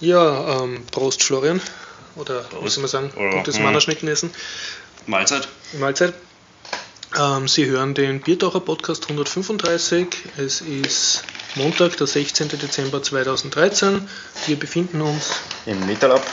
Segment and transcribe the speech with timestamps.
[0.00, 1.60] Ja, ähm, Prost Florian.
[2.16, 2.74] Oder Prost.
[2.74, 3.64] soll man sagen, Oder, gutes hm.
[3.64, 4.30] Mannerschnecken essen.
[5.06, 5.48] Mahlzeit.
[5.78, 6.14] Mahlzeit.
[7.18, 10.06] Ähm, Sie hören den Biertaucher Podcast 135.
[10.38, 11.24] Es ist
[11.54, 12.48] Montag, der 16.
[12.50, 14.06] Dezember 2013.
[14.46, 16.24] Wir befinden uns Im Metalab.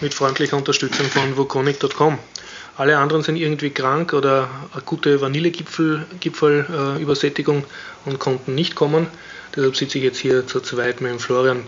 [0.00, 2.18] mit freundlicher Unterstützung von Voconic.com.
[2.76, 9.06] Alle anderen sind irgendwie krank oder akute Vanillegipfel-Übersättigung äh, und konnten nicht kommen.
[9.54, 11.64] Deshalb sitze ich jetzt hier zu zweit mit dem Florian.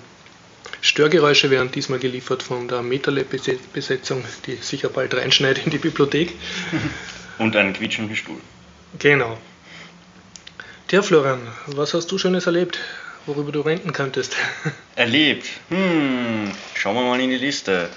[0.86, 6.32] Störgeräusche werden diesmal geliefert von der Metalab-Besetzung, die sicher bald reinschneidet in die Bibliothek.
[7.38, 8.40] Und einen quietschenden Stuhl.
[9.00, 9.36] Genau.
[10.86, 12.78] Tja, Florian, was hast du Schönes erlebt,
[13.26, 14.36] worüber du renten könntest?
[14.94, 15.48] Erlebt.
[15.70, 17.90] Hm, schauen wir mal in die Liste.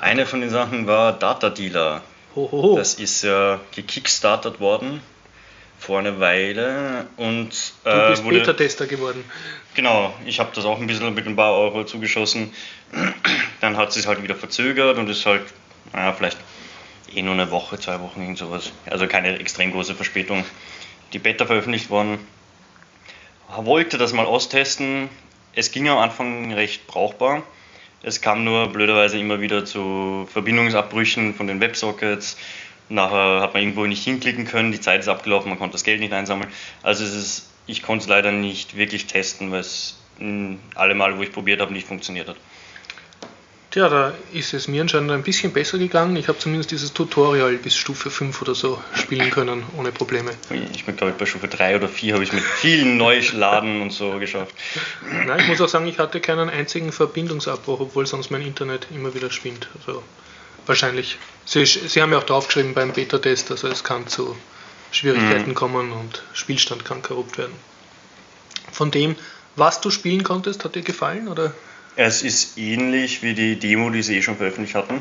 [0.00, 2.02] Eine von den Sachen war Data Dealer.
[2.34, 2.76] Hohoho.
[2.76, 5.00] Das ist ja gekickstartet worden
[5.86, 7.50] vor einer Weile und
[7.84, 8.40] du äh, bist wurde.
[8.40, 9.24] Beta-Tester geworden.
[9.74, 12.52] Genau, ich habe das auch ein bisschen mit ein paar Euro zugeschossen.
[13.60, 15.44] Dann hat es halt wieder verzögert und ist halt,
[15.92, 16.38] naja, vielleicht
[17.14, 18.72] eh nur eine Woche, zwei Wochen, irgend sowas.
[18.90, 20.44] Also keine extrem große Verspätung.
[21.12, 22.18] Die Beta veröffentlicht worden.
[23.56, 25.08] Wollte das mal austesten.
[25.54, 27.44] Es ging am Anfang recht brauchbar.
[28.02, 32.36] Es kam nur blöderweise immer wieder zu Verbindungsabbrüchen von den Websockets.
[32.88, 36.00] Nachher hat man irgendwo nicht hinklicken können, die Zeit ist abgelaufen, man konnte das Geld
[36.00, 36.50] nicht einsammeln.
[36.82, 39.96] Also es ist, ich konnte es leider nicht wirklich testen, weil es
[40.74, 42.36] alle Male, wo ich probiert habe, nicht funktioniert hat.
[43.76, 46.16] Tja, da ist es mir anscheinend ein bisschen besser gegangen.
[46.16, 50.30] Ich habe zumindest dieses Tutorial bis Stufe 5 oder so spielen können, ohne Probleme.
[50.72, 53.92] Ich bin, glaube ich, bei Stufe 3 oder 4 habe ich mit vielen Neuladen und
[53.92, 54.54] so geschafft.
[55.26, 59.14] Nein, ich muss auch sagen, ich hatte keinen einzigen Verbindungsabbruch, obwohl sonst mein Internet immer
[59.14, 59.68] wieder spinnt.
[59.78, 60.02] Also
[60.66, 61.18] wahrscheinlich.
[61.44, 64.36] Sie, Sie haben ja auch draufgeschrieben beim Beta-Test, also es kann zu
[64.90, 65.54] Schwierigkeiten Mhm.
[65.54, 67.54] kommen und Spielstand kann korrupt werden.
[68.72, 69.16] Von dem,
[69.56, 71.28] was du spielen konntest, hat dir gefallen?
[71.28, 71.52] Oder?
[71.96, 75.00] Es ist ähnlich wie die Demo, die sie eh schon veröffentlicht hatten.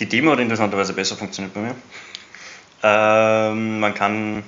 [0.00, 1.74] Die Demo hat interessanterweise besser funktioniert bei mir.
[2.82, 4.42] Ähm, man kann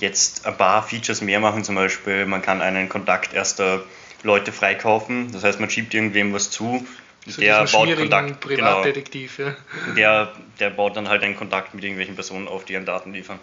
[0.00, 3.84] jetzt ein paar Features mehr machen, zum Beispiel man kann einen Kontakt erster
[4.22, 5.32] Leute freikaufen.
[5.32, 6.86] Das heißt, man schiebt irgendwem was zu,
[7.26, 8.40] So der baut Kontakt.
[8.48, 9.54] Genau, Privatdetektiv, ja.
[9.96, 13.38] der, der baut dann halt einen Kontakt mit irgendwelchen Personen auf, die ihm Daten liefern.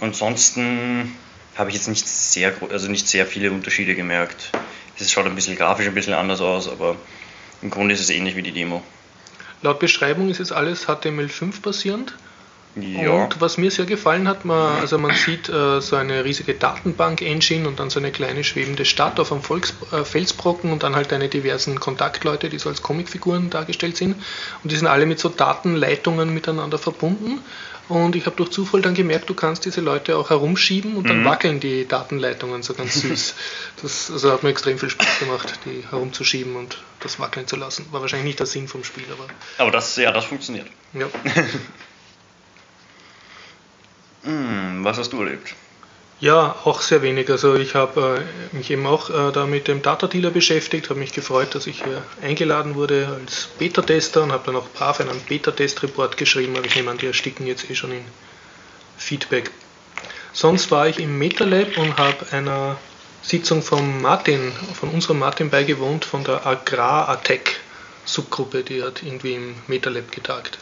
[0.00, 1.14] Ansonsten
[1.56, 4.52] habe ich jetzt nicht sehr, also nicht sehr viele Unterschiede gemerkt.
[4.98, 6.96] Es schaut ein bisschen grafisch ein bisschen anders aus, aber
[7.60, 8.82] im Grunde ist es ähnlich wie die Demo.
[9.62, 12.14] Laut Beschreibung ist jetzt alles HTML5 basierend.
[12.74, 16.54] Ja, Und was mir sehr gefallen hat, man, also man sieht äh, so eine riesige
[16.54, 20.96] Datenbank-Engine und dann so eine kleine schwebende Stadt auf einem Volks äh, Felsbrocken und dann
[20.96, 24.14] halt deine diversen Kontaktleute, die so als Comicfiguren dargestellt sind.
[24.62, 27.40] Und die sind alle mit so Datenleitungen miteinander verbunden.
[27.88, 31.20] Und ich habe durch Zufall dann gemerkt, du kannst diese Leute auch herumschieben und dann
[31.20, 31.24] Mhm.
[31.26, 33.34] wackeln die Datenleitungen so ganz süß.
[33.82, 37.86] Das also hat mir extrem viel Spaß gemacht, die herumzuschieben und das wackeln zu lassen.
[37.90, 39.26] War wahrscheinlich nicht der Sinn vom Spiel, aber
[39.58, 40.68] aber das, ja, das funktioniert.
[40.94, 41.06] ja.
[44.24, 45.54] Hm, was hast du erlebt?
[46.20, 47.28] Ja, auch sehr wenig.
[47.30, 51.00] Also ich habe äh, mich eben auch äh, da mit dem Data Dealer beschäftigt, habe
[51.00, 55.20] mich gefreut, dass ich hier eingeladen wurde als Beta-Tester und habe dann auch brav einen
[55.28, 58.04] Beta-Test-Report geschrieben, aber ich nehme an, die ersticken jetzt eh schon in
[58.96, 59.50] Feedback.
[60.32, 62.76] Sonst war ich im MetaLab und habe einer
[63.22, 67.56] Sitzung von Martin, von unserem Martin beigewohnt, von der Agrar-Attack
[68.04, 70.58] Subgruppe, die hat irgendwie im MetaLab getagt.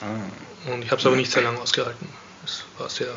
[0.00, 2.08] Ah, Und ich habe es aber nicht sehr lange ausgehalten.
[2.46, 3.12] Es war sehr,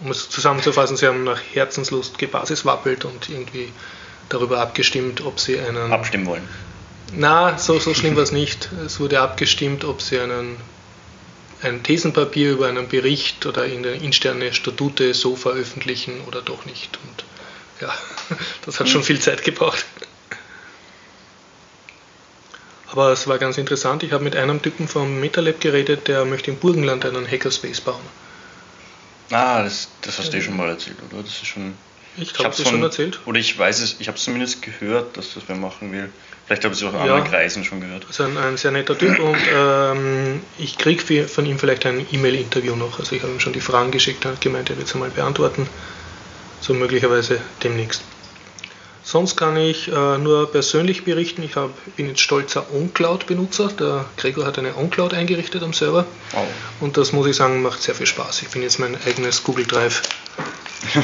[0.00, 3.72] um es zusammenzufassen, sie haben nach Herzenslust gebasiswappelt und irgendwie
[4.28, 5.92] darüber abgestimmt, ob sie einen.
[5.92, 6.48] abstimmen wollen.
[7.12, 8.68] Na, so, so schlimm war es nicht.
[8.84, 10.56] Es wurde abgestimmt, ob sie einen,
[11.62, 16.98] ein Thesenpapier über einen Bericht oder irgendeine interne Statute so veröffentlichen oder doch nicht.
[17.06, 17.24] Und
[17.80, 17.94] ja,
[18.66, 19.86] das hat schon viel Zeit gebraucht.
[22.90, 24.02] Aber es war ganz interessant.
[24.02, 28.00] Ich habe mit einem Typen vom MetaLab geredet, der möchte im Burgenland einen Hackerspace bauen.
[29.30, 31.22] Ah, das, das hast du eh schon mal erzählt, oder?
[31.22, 31.74] Das ist schon.
[32.16, 33.20] Ich hab's es schon erzählt.
[33.26, 36.10] Oder ich weiß es, ich habe es zumindest gehört, dass das wer machen will.
[36.46, 37.14] Vielleicht habe ich es auch in Ja.
[37.14, 38.04] anderen Kreisen schon gehört.
[38.04, 42.06] Das ist ein, ein sehr netter Typ und ähm, ich kriege von ihm vielleicht ein
[42.10, 42.98] E-Mail-Interview noch.
[42.98, 45.10] Also ich habe ihm schon die Fragen geschickt, er hat gemeint, er wird sie mal
[45.10, 45.68] beantworten.
[46.60, 48.02] So möglicherweise demnächst.
[49.10, 53.68] Sonst kann ich äh, nur persönlich berichten, ich hab, bin jetzt stolzer OnCloud-Benutzer.
[53.68, 56.44] Der Gregor hat eine OnCloud eingerichtet am Server Oh.
[56.84, 58.42] und das muss ich sagen, macht sehr viel Spaß.
[58.42, 60.02] Ich bin jetzt mein eigenes Google Drive.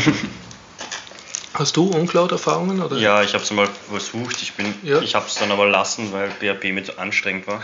[1.54, 2.82] Hast du OnCloud-Erfahrungen?
[2.82, 2.98] Oder?
[2.98, 4.42] Ja, ich habe es mal versucht.
[4.42, 5.00] Ich, bin, Ja.
[5.00, 7.62] ich habe es dann aber lassen, weil PHP mir zu anstrengend war.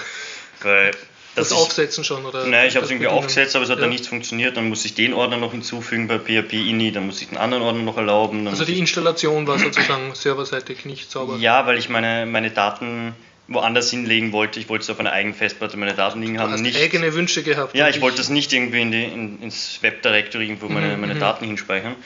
[0.63, 0.93] Weil
[1.41, 2.25] Das Aufsetzen schon?
[2.25, 3.19] Oder Nein, ich habe es irgendwie Bedienen?
[3.25, 3.83] aufgesetzt, aber es hat Ja.
[3.83, 4.57] dann nichts funktioniert.
[4.57, 7.63] Dann muss ich den Ordner noch hinzufügen bei PHP INI, dann muss ich den anderen
[7.63, 8.47] Ordner noch erlauben.
[8.49, 11.37] Also die Installation war sozusagen serverseitig nicht sauber.
[11.39, 13.15] ja, weil ich meine, meine Daten
[13.49, 14.61] woanders hinlegen wollte.
[14.61, 16.53] Ich wollte es auf einer eigenen Festplatte meine Daten liegen Du haben.
[16.53, 17.75] hast Nicht, eigene Wünsche gehabt.
[17.77, 21.15] ja, ich wollte das nicht irgendwie in die, in, ins Webdirectory irgendwo meine, Mhm, meine
[21.17, 21.19] mhm.
[21.21, 21.97] Daten hinspeichern.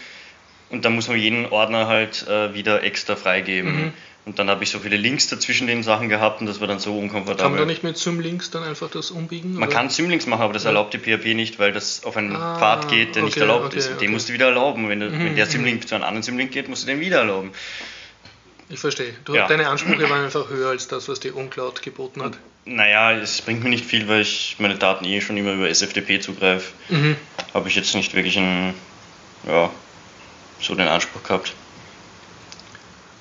[0.71, 3.77] Und dann muss man jeden Ordner halt äh, wieder extra freigeben.
[3.87, 3.93] Mhm.
[4.26, 6.79] Und dann habe ich so viele Links dazwischen den Sachen gehabt und das war dann
[6.79, 7.50] so Kann unkomfortabel.
[7.50, 9.53] man da nicht mit Symlinks dann einfach das umbiegen?
[9.53, 9.73] Man oder?
[9.76, 12.88] kann Symlinks machen, aber das erlaubt die PHP nicht, weil das auf einen Ah, Pfad
[12.88, 13.91] geht, der nicht okay, erlaubt okay, ist.
[13.91, 13.99] Okay.
[14.00, 14.88] den musst du wieder erlauben.
[14.88, 15.50] Wenn, du, Mhm, wenn der mhm.
[15.50, 17.53] Symlink zu einem anderen Symlink geht, musst du den wieder erlauben.
[18.71, 19.12] Ich verstehe.
[19.26, 19.47] Du, Ja.
[19.47, 22.32] Deine Ansprüche waren einfach höher als das, was die uncloud geboten hat.
[22.65, 26.23] Naja, es bringt mir nicht viel, weil ich meine Daten eh schon immer über SFTP
[26.23, 26.73] zugreife.
[26.88, 27.17] Mhm.
[27.53, 28.73] Habe ich jetzt nicht wirklich einen,
[29.47, 29.69] ja,
[30.61, 31.53] so den Anspruch gehabt.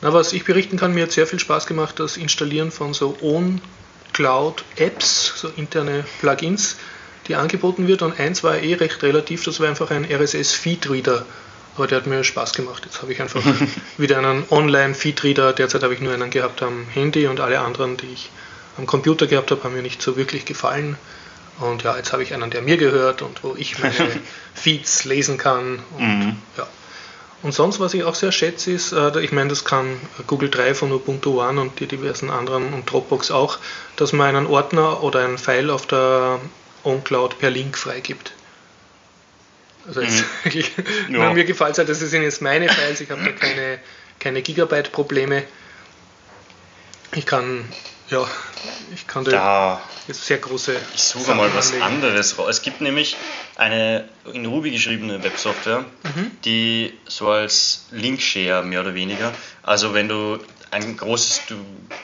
[0.03, 3.17] Na, was ich berichten kann, mir hat sehr viel Spaß gemacht, das Installieren von so
[3.21, 6.75] On-Cloud-Apps, so interne Plugins,
[7.29, 8.01] die angeboten wird.
[8.01, 11.25] Und eins war eh recht relativ, das war einfach ein RSS-Feed-Reader.
[11.77, 12.83] Aber der hat mir Spaß gemacht.
[12.85, 13.41] Jetzt habe ich einfach
[13.97, 15.53] wieder einen Online-Feed-Reader.
[15.53, 18.29] Derzeit habe ich nur einen gehabt am Handy und alle anderen, die ich
[18.77, 20.97] am Computer gehabt habe, haben mir nicht so wirklich gefallen.
[21.61, 23.93] Und ja, jetzt habe ich einen, der mir gehört und wo ich meine
[24.53, 25.79] Feeds lesen kann.
[25.97, 26.35] Und Mhm.
[26.57, 26.67] ja.
[27.43, 30.81] Und sonst, was ich auch sehr schätze, ist, äh, ich meine, das kann Google Drive
[30.81, 33.59] und Ubuntu One und die diversen anderen und Dropbox auch,
[33.97, 36.39] dass man einen Ordner oder ein File auf der
[36.85, 38.31] OnCloud per Link freigibt.
[39.85, 40.71] Also jetzt wirklich,
[41.09, 41.33] Ja.
[41.33, 43.79] mir gefällt es halt, das sind jetzt meine Files, ich habe da keine,
[44.19, 45.43] keine Gigabyte-Probleme.
[47.15, 47.65] Ich kann,
[48.09, 48.25] ja,
[48.93, 51.83] ich kann da jetzt sehr große ich suche Sachen mal was anlegen.
[51.85, 52.47] anderes raus.
[52.49, 53.15] Es gibt nämlich
[53.55, 56.31] eine in Ruby geschriebene Websoftware, Mhm.
[56.45, 59.33] die so als Linkshare mehr oder weniger,
[59.63, 60.39] also wenn du
[60.71, 61.55] ein großes, du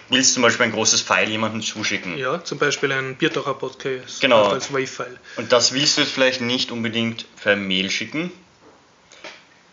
[0.09, 2.17] willst zum Beispiel ein großes File jemandem zuschicken.
[2.19, 4.49] Ja, zum Beispiel ein Biertaucher Podcast Genau.
[4.49, 5.19] als Wave-File.
[5.37, 8.31] Und das willst du jetzt vielleicht nicht unbedingt per Mail schicken.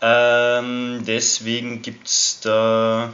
[0.01, 3.11] Ähm, deswegen gibt es da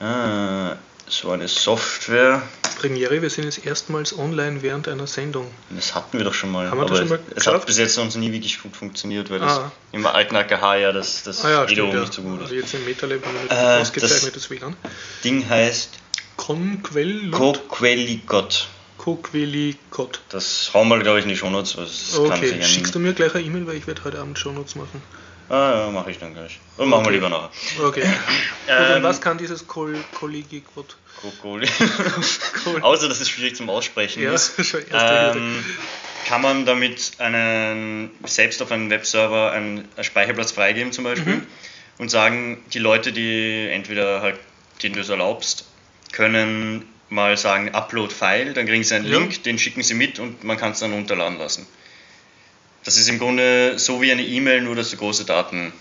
[0.00, 0.76] ah,
[1.08, 2.42] so eine Software.
[2.80, 5.50] Premiere, wir sind jetzt erstmals online während einer Sendung.
[5.68, 6.70] Das hatten wir doch schon mal.
[6.70, 9.38] Haben wir aber schon mal es hat bis jetzt noch nie wirklich gut funktioniert, weil
[9.38, 9.72] das Ah.
[9.92, 12.00] im alten AKH ja das, das Ah ja, stimmt, ja.
[12.00, 12.60] nicht so gut Also ist.
[12.62, 14.74] jetzt im MetaLab haben wir Äh, ausgezeichnetes WLAN.
[15.22, 15.90] Ding heißt
[16.36, 17.30] Conquel
[18.96, 20.20] Coquelicot.
[20.30, 21.76] Das hauen wir, glaube ich, in die Shownotes.
[22.18, 25.02] Okay, schickst du mir gleich eine E-Mail, weil ich werde heute Abend Shownotes machen.
[25.50, 26.58] Ah ja, mache ich dann gleich.
[26.76, 27.14] Und machen wir Okay.
[27.16, 27.50] lieber nachher.
[27.84, 28.04] Okay.
[28.68, 30.96] Ähm, und was kann dieses Colligicot?
[31.20, 31.68] Kokoli.
[32.82, 34.54] Außer, dass es schwierig zum Aussprechen Ja, ist.
[34.92, 35.64] Ähm,
[36.28, 41.46] kann man damit einen, selbst auf einem Webserver einen Speicherplatz freigeben zum Beispiel Mhm.
[41.98, 44.38] und sagen, die Leute, die entweder halt,
[44.82, 45.64] denen du es erlaubst,
[46.12, 49.18] können mal sagen, Upload File, dann kriegen sie einen Ja.
[49.18, 51.66] Link, den schicken sie mit und man kann es dann runterladen lassen.
[52.84, 55.72] Das ist im Grunde so wie eine E-Mail, nur dass du große Daten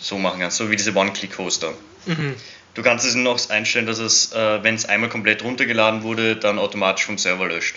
[0.00, 1.72] so machen kannst, so wie diese One-Click-Hoster.
[2.06, 2.34] Mhm.
[2.74, 6.58] Du kannst es noch einstellen, dass es, äh, wenn es einmal komplett runtergeladen wurde, dann
[6.58, 7.76] automatisch vom Server löscht.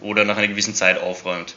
[0.00, 1.54] Oder nach einer gewissen Zeit aufräumt.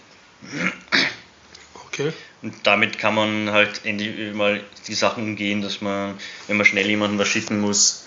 [1.88, 2.11] Okay.
[2.41, 6.15] Und damit kann man halt endlich mal die Sachen umgehen, dass man,
[6.47, 8.06] wenn man schnell jemandem was schicken muss,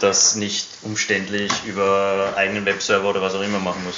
[0.00, 3.96] das nicht umständlich über eigenen Webserver oder was auch immer machen muss.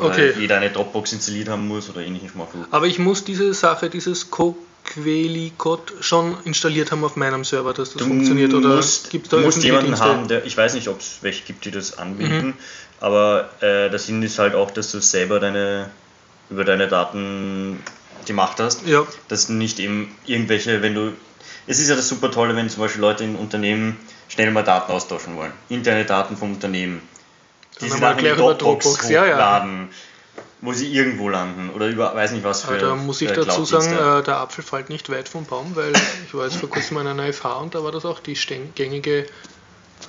[0.00, 0.32] Oder Okay.
[0.38, 2.48] jeder eine Dropbox installiert haben muss oder ähnlichen Schmuck.
[2.70, 8.02] Aber ich muss diese Sache, dieses Coquelicot schon installiert haben auf meinem Server, dass das
[8.02, 8.52] funktioniert.
[8.54, 10.04] Oder musst, gibt es da du musst jemanden Dienste?
[10.04, 12.54] haben, der, ich weiß nicht, ob es welche gibt, die das anbieten, Mhm.
[13.00, 15.90] aber äh, der Sinn ist halt auch, dass du selber deine,
[16.50, 17.80] über deine Daten
[18.28, 18.86] die Macht hast.
[18.86, 19.06] Ja.
[19.28, 21.12] Dass du nicht eben irgendwelche, wenn du,
[21.66, 23.96] es ist ja das super Tolle, wenn zum Beispiel Leute in Unternehmen
[24.28, 25.52] schnell mal Daten austauschen wollen.
[25.68, 27.00] Interne Daten vom Unternehmen.
[27.80, 29.34] Die Dann in gleich über Dropbox, ja, ja.
[29.34, 29.88] hochladen,
[30.60, 33.64] wo sie irgendwo landen oder über, weiß nicht was für da muss ich äh, dazu
[33.64, 35.92] sagen, äh, der Apfel fällt nicht weit vom Baum, weil
[36.26, 38.36] ich war jetzt vor kurzem an einer FH und da war das auch die
[38.74, 39.26] gängige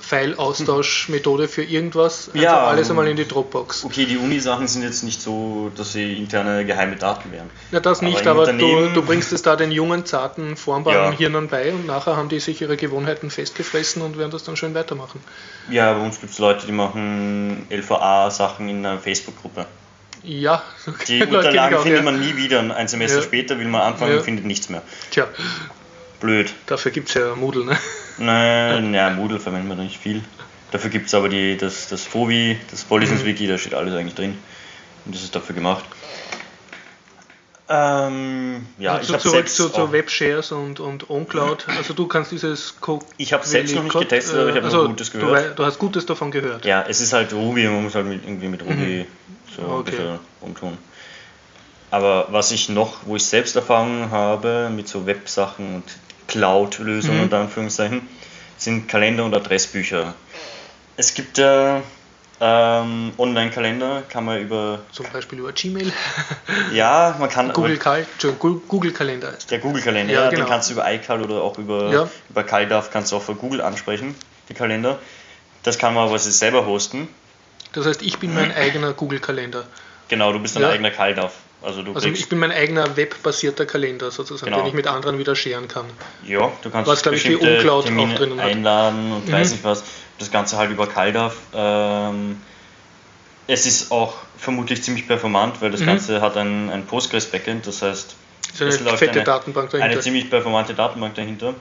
[0.00, 2.28] File-Austauschmethode für irgendwas.
[2.28, 3.84] Einfach Ja, alles ähm, einmal in die Dropbox.
[3.84, 7.50] Okay, die Uni-Sachen sind jetzt nicht so, dass sie interne geheime Daten wären.
[7.70, 11.12] Ja, das aber nicht, im aber, du, du bringst es da den jungen, zarten, formbaren
[11.12, 11.18] Ja.
[11.18, 14.74] Hirnen bei und nachher haben die sich ihre Gewohnheiten festgefressen und werden das dann schön
[14.74, 15.20] weitermachen.
[15.70, 19.66] Ja, bei uns gibt es Leute, die machen LVA-Sachen in einer Facebook-Gruppe.
[20.24, 22.04] Ja, Die kenn ich Unterlagen auch, findet ja.
[22.04, 22.60] man nie wieder.
[22.76, 23.24] Ein Semester Ja.
[23.24, 24.82] später will man anfangen und findet nichts mehr.
[25.10, 25.26] Tja,
[26.20, 26.52] Blöd.
[26.66, 27.76] dafür gibt es ja Moodle, ne?
[28.18, 30.22] Nein, ja, Moodle verwenden wir nicht viel.
[30.70, 34.38] Dafür gibt es aber die, das, das FOVI, das Vorlesungswiki, da steht alles eigentlich drin.
[35.04, 35.84] Und das ist dafür gemacht.
[37.68, 41.66] Ähm, ja, also ich habe zurück selbst, zu, zu Webshares und, und OnCloud.
[41.78, 44.78] Also du kannst dieses Co Ich habe selbst noch nicht getestet, aber ich habe also
[44.78, 45.32] nur Gutes Du, gehört.
[45.32, 46.64] wei- du hast Gutes davon gehört.
[46.64, 49.06] Ja, es ist halt Ruby, man muss halt mit, irgendwie mit Ruby
[49.56, 49.78] so Okay.
[49.78, 50.78] ein bisschen umtun.
[51.90, 55.84] Aber was ich noch, wo ich selbst Erfahrung habe mit so Websachen und
[56.32, 57.22] Cloud-Lösungen Mhm.
[57.24, 58.08] unter Anführungszeichen,
[58.56, 60.14] sind Kalender und Adressbücher.
[60.96, 61.82] Es gibt ja
[62.40, 65.92] ähm, Online-Kalender, kann man über, Zum Beispiel über Gmail,
[66.72, 68.04] ja, man kann Google, Cal
[68.40, 69.50] Google Kalender ist.
[69.50, 70.44] Der Google-Kalender, Ja, ja, genau.
[70.44, 72.08] den kannst du über iCal oder auch über, Ja.
[72.30, 74.14] über CalDAV kannst du auch für Google ansprechen,
[74.48, 74.98] die Kalender.
[75.62, 77.08] Das kann man aber sich selber hosten.
[77.74, 79.64] Das heißt, ich bin mein eigener Google Kalender.
[80.08, 80.70] Genau, du bist dein Ja.
[80.70, 81.32] eigener CalDAV.
[81.62, 84.62] Also du Also ich bin mein eigener webbasierter Kalender sozusagen, Genau.
[84.62, 85.86] den ich mit anderen wieder scheren kann.
[86.26, 88.46] ja, du kannst Was, glaub ich, die Uncloud auch Termine drinnen hat.
[88.50, 89.32] einladen und Mhm.
[89.32, 89.84] weiß nicht was.
[90.18, 91.34] Das Ganze halt über CalDAV.
[91.54, 92.40] Ähm,
[93.46, 95.86] es ist auch vermutlich ziemlich performant, weil das Mhm.
[95.86, 98.16] Ganze hat ein, ein Postgres-Backend, das heißt,
[98.52, 99.90] Das ist Es eine läuft fette eine- Datenbank dahinter.
[99.92, 101.54] eine ziemlich performante Datenbank dahinter.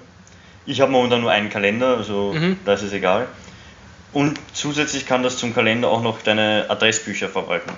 [0.66, 2.60] Ich habe momentan nur einen Kalender, also Mhm.
[2.66, 3.28] da ist es egal.
[4.14, 7.72] Und zusätzlich kann das zum Kalender auch noch deine Adressbücher verwalten.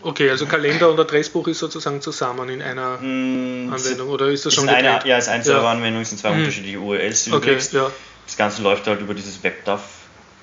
[0.00, 4.52] Okay, also Kalender und Adressbuch ist sozusagen zusammen in einer Mm, Anwendung oder ist das
[4.52, 5.04] ist schon eine, getrennt?
[5.06, 5.42] ja, ist eine.
[5.42, 6.38] Serveranwendung, es sind zwei Mhm.
[6.38, 7.90] unterschiedliche URLs, die Okay, ja.
[8.26, 9.80] Das Ganze läuft halt über dieses WebDAV.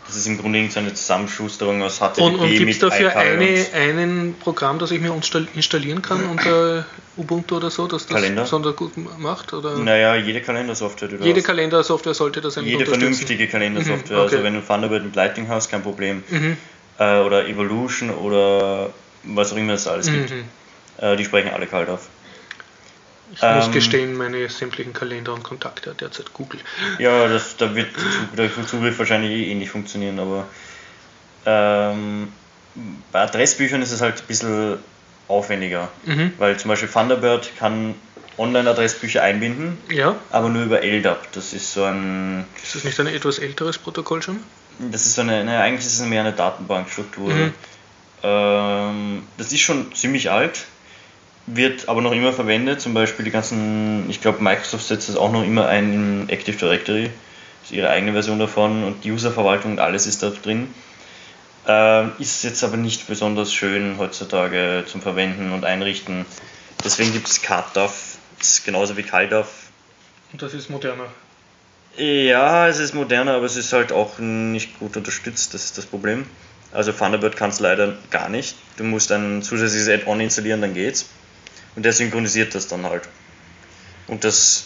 [0.07, 2.83] Das ist im Grunde irgendeine so eine Zusammenschusterung aus HTTP Und, und gibt es mit
[2.83, 6.85] dafür iCal eine, einen Programm, das ich mir install- installieren kann unter
[7.17, 8.43] Ubuntu oder so, dass das Kalender?
[8.43, 9.53] besonders gut macht?
[9.53, 9.77] Oder?
[9.77, 11.45] Naja, jede Kalendersoftware, die du Jede hast.
[11.47, 14.17] Kalendersoftware sollte das eigentlich Jede vernünftige Kalendersoftware.
[14.17, 14.35] Mhm, okay.
[14.35, 16.23] Also wenn du Thunderbird mit Lightning hast, kein Problem.
[16.29, 16.57] Mhm,
[16.99, 18.91] Äh, oder Evolution oder
[19.27, 20.31] was auch immer es alles gibt.
[20.31, 20.45] mhm.
[20.97, 22.07] Äh, die sprechen alle kalt auf.
[23.33, 26.59] Ich muss Ähm, gestehen, meine sämtlichen Kalender und Kontakte hat derzeit Google.
[26.99, 27.89] Ja, das, da wird
[28.37, 30.47] der Zugriff wahrscheinlich eh ähnlich funktionieren, aber
[31.45, 32.31] ähm,
[33.11, 34.77] bei Adressbüchern ist es halt ein bisschen
[35.27, 36.33] aufwendiger, Mhm.
[36.37, 37.95] weil zum Beispiel Thunderbird kann
[38.37, 41.31] Online-Adressbücher einbinden, Ja, aber nur über LDAP.
[41.31, 44.39] Das ist so ein, ist das nicht ein etwas älteres Protokoll schon?
[44.91, 47.33] das ist so eine, naja, eigentlich ist es mehr eine Datenbankstruktur.
[47.33, 47.53] Mhm.
[48.23, 50.65] Ähm, das ist schon ziemlich alt,
[51.45, 52.81] wird aber noch immer verwendet.
[52.81, 56.57] Zum Beispiel die ganzen, ich glaube, Microsoft setzt das auch noch immer ein in Active
[56.57, 57.09] Directory.
[57.61, 60.73] Das ist ihre eigene Version davon und die Userverwaltung und alles ist da drin.
[61.67, 66.25] Ähm, ist jetzt aber nicht besonders schön heutzutage zum Verwenden und Einrichten.
[66.83, 69.47] Deswegen gibt es CardDAV, ist genauso wie CalDAV.
[70.31, 71.07] Und das ist moderner.
[71.97, 75.85] Ja, es ist moderner, aber es ist halt auch nicht gut unterstützt, das ist das
[75.85, 76.25] Problem.
[76.75, 78.55] Also Thunderbird kann es leider gar nicht.
[78.75, 81.05] Du musst ein zusätzliches Add-on installieren, dann geht's.
[81.75, 83.03] Und der synchronisiert das dann halt.
[84.07, 84.65] Und das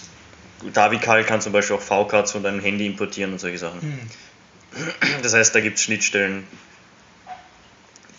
[0.74, 3.82] Davical kann zum Beispiel auch VCards von deinem Handy importieren und solche Sachen.
[3.82, 4.00] Hm.
[5.22, 6.46] Das heißt, da gibt es Schnittstellen.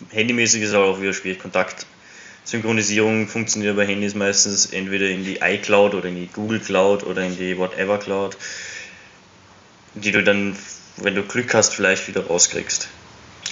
[0.09, 1.39] Handymäßig ist auch wieder schwierig.
[1.39, 7.23] Kontaktsynchronisierung funktioniert bei Handys meistens entweder in die iCloud oder in die Google Cloud oder
[7.23, 8.37] in die Whatever Cloud,
[9.95, 10.55] die du dann,
[10.97, 12.87] wenn du Glück hast, vielleicht wieder rauskriegst.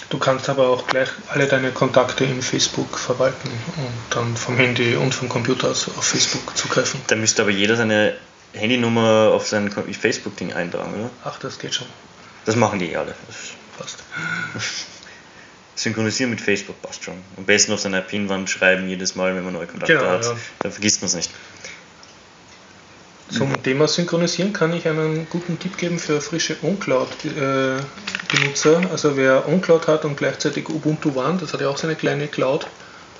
[0.09, 4.95] Du kannst aber auch gleich alle deine Kontakte in Facebook verwalten und dann vom Handy
[4.95, 7.01] und vom Computer aus auf Facebook zugreifen.
[7.07, 8.15] Da müsste aber jeder seine
[8.53, 11.09] Handynummer auf sein Facebook-Ding eintragen, oder?
[11.23, 11.87] Ach, das geht schon.
[12.45, 13.13] Das machen die eh alle.
[13.27, 13.37] Das
[13.77, 14.03] Passt.
[15.75, 17.13] Synchronisieren mit Facebook passt schon.
[17.37, 20.25] Am besten auf seiner Pinwand schreiben jedes Mal, wenn man neue Kontakte Genau, hat.
[20.25, 20.35] ja.
[20.59, 21.31] Dann vergisst man es nicht.
[23.39, 28.81] Zum Thema Synchronisieren kann ich einen guten Tipp geben für frische OnCloud-Benutzer.
[28.91, 32.67] Also wer OnCloud hat und gleichzeitig Ubuntu One, das hat ja auch seine kleine Cloud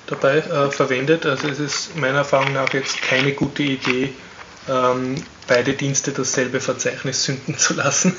[0.07, 1.25] dabei äh, verwendet.
[1.25, 4.09] Also es ist meiner Erfahrung nach jetzt keine gute Idee,
[4.67, 8.13] ähm, beide Dienste dasselbe Verzeichnis sünden zu lassen.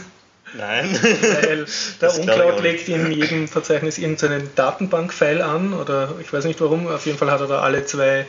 [0.56, 0.98] Nein.
[1.02, 1.66] Weil
[2.00, 7.04] der OnCloud legt in jedem Verzeichnis irgendeinen Datenbank-File an oder ich weiß nicht warum, auf
[7.04, 8.24] jeden Fall hat er da alle zwei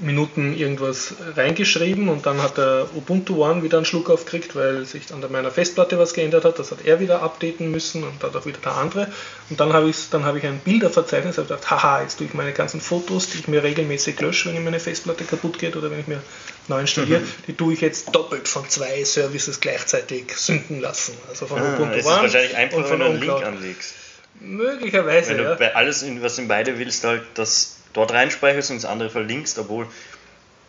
[0.00, 5.12] Minuten irgendwas reingeschrieben und dann hat der Ubuntu One wieder einen Schluck aufgekriegt, weil sich
[5.12, 6.58] an meiner Festplatte was geändert hat.
[6.58, 9.08] Das hat er wieder updaten müssen und dann auch wieder der andere.
[9.50, 12.34] Und dann habe ich, dann habe ich ein Bilderverzeichnis und gedacht, haha, jetzt tue ich
[12.34, 16.00] meine ganzen Fotos, die ich mir regelmäßig lösche, wenn meine Festplatte kaputt geht oder wenn
[16.00, 16.22] ich mir
[16.68, 17.26] neu installiere, Mhm.
[17.48, 21.14] die tue ich jetzt doppelt von zwei Services gleichzeitig sünden lassen.
[21.28, 23.94] Also von Ah, Ubuntu One wahrscheinlich und einfacher, von wenn du einen Link anlegst.
[24.40, 25.54] Möglicherweise, Wenn du ja.
[25.56, 29.86] bei alles, was in beide willst, halt das dort reinspeicherst und das andere verlinkst, obwohl,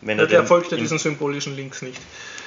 [0.01, 1.99] wenn Ja, er der folgt ja diesen symbolischen Links nicht.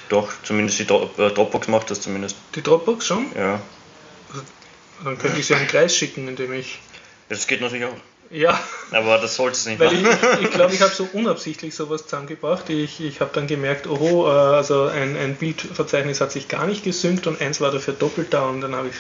[0.09, 2.37] Doch, zumindest die Dro- äh, Dropbox macht das zumindest.
[2.55, 3.27] Die Dropbox schon?
[3.37, 3.61] Ja.
[5.05, 6.81] Dann könnte ich sie einen Kreis schicken, indem ich.
[7.29, 7.97] Das geht natürlich auch.
[8.31, 8.59] Ja,
[8.93, 10.19] Aber das sollte es nicht weil ich machen.
[10.21, 12.71] glaube, ich, glaub, ich habe so unabsichtlich sowas zusammengebracht.
[12.71, 16.83] Ich, ich habe dann gemerkt, oho, äh, also ein, ein Bildverzeichnis hat sich gar nicht
[16.83, 18.95] gesynkt und eins war dafür doppelt da und dann habe ich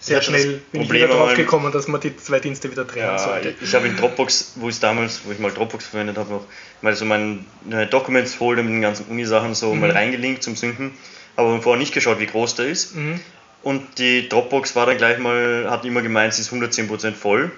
[0.00, 2.86] sehr Ich schnell bin ich Problem wieder drauf gekommen, dass man die zwei Dienste wieder
[2.86, 3.54] trennen Ja, sollte.
[3.60, 6.44] ich habe in Dropbox, wo ich damals, wo ich mal Dropbox verwendet habe, noch
[6.82, 7.40] mal so meine
[7.90, 10.92] Documents-Folder mit den ganzen Uni-Sachen so mal reingelinkt zum Synken,
[11.36, 12.94] aber vorher nicht geschaut, wie groß der ist.
[12.96, 13.20] Mhm.
[13.62, 17.50] Und die Dropbox war dann gleich mal, hat immer gemeint, sie ist 110% voll.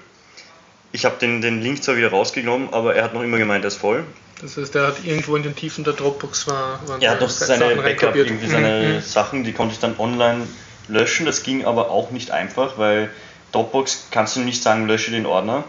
[0.93, 3.69] Ich habe den, den Link zwar wieder rausgenommen, aber er hat noch immer gemeint, er
[3.69, 4.05] ist voll.
[4.41, 7.77] Das heißt, er hat irgendwo in den Tiefen der Dropbox war, Er hat noch seine
[7.77, 9.01] Backup, irgendwie seine Mhm.
[9.03, 10.47] Sachen, die konnte ich dann online
[10.91, 11.27] löschen.
[11.27, 13.11] Das ging aber auch nicht einfach, weil
[13.53, 15.65] Dropbox kannst du nicht sagen, lösche den Ordner.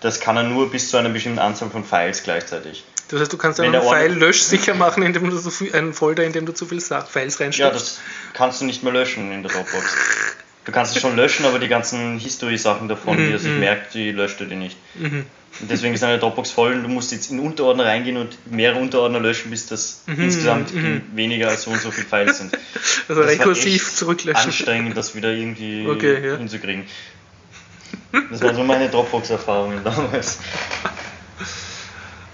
[0.00, 2.84] Das kann er nur bis zu einer bestimmten Anzahl von Files gleichzeitig.
[3.08, 6.32] Das heißt, du kannst einen File löschsicher machen, indem du so viel, einen Folder, in
[6.32, 7.74] dem du zu viele Files Ja, reinsteckst.
[7.74, 8.00] das
[8.32, 9.84] kannst du nicht mehr löschen in der Dropbox.
[10.64, 13.60] Du kannst es schon löschen, aber die ganzen History-Sachen davon, die er sich Mhm.
[13.60, 14.76] merkt, die löscht er dir nicht.
[14.96, 15.24] Mhm.
[15.60, 18.78] Und deswegen ist eine Dropbox voll und du musst jetzt in Unterordner reingehen und mehrere
[18.78, 21.02] Unterordner löschen, bis das Mhm, insgesamt mhm.
[21.14, 22.52] weniger als so und so viele Files sind.
[22.54, 22.62] Also
[23.08, 24.44] Das war rekursiv zurücklöschen.
[24.44, 26.36] Anstrengend, das wieder irgendwie Okay, ja.
[26.36, 26.84] hinzukriegen.
[28.30, 30.38] Das waren so meine Dropbox-Erfahrungen damals.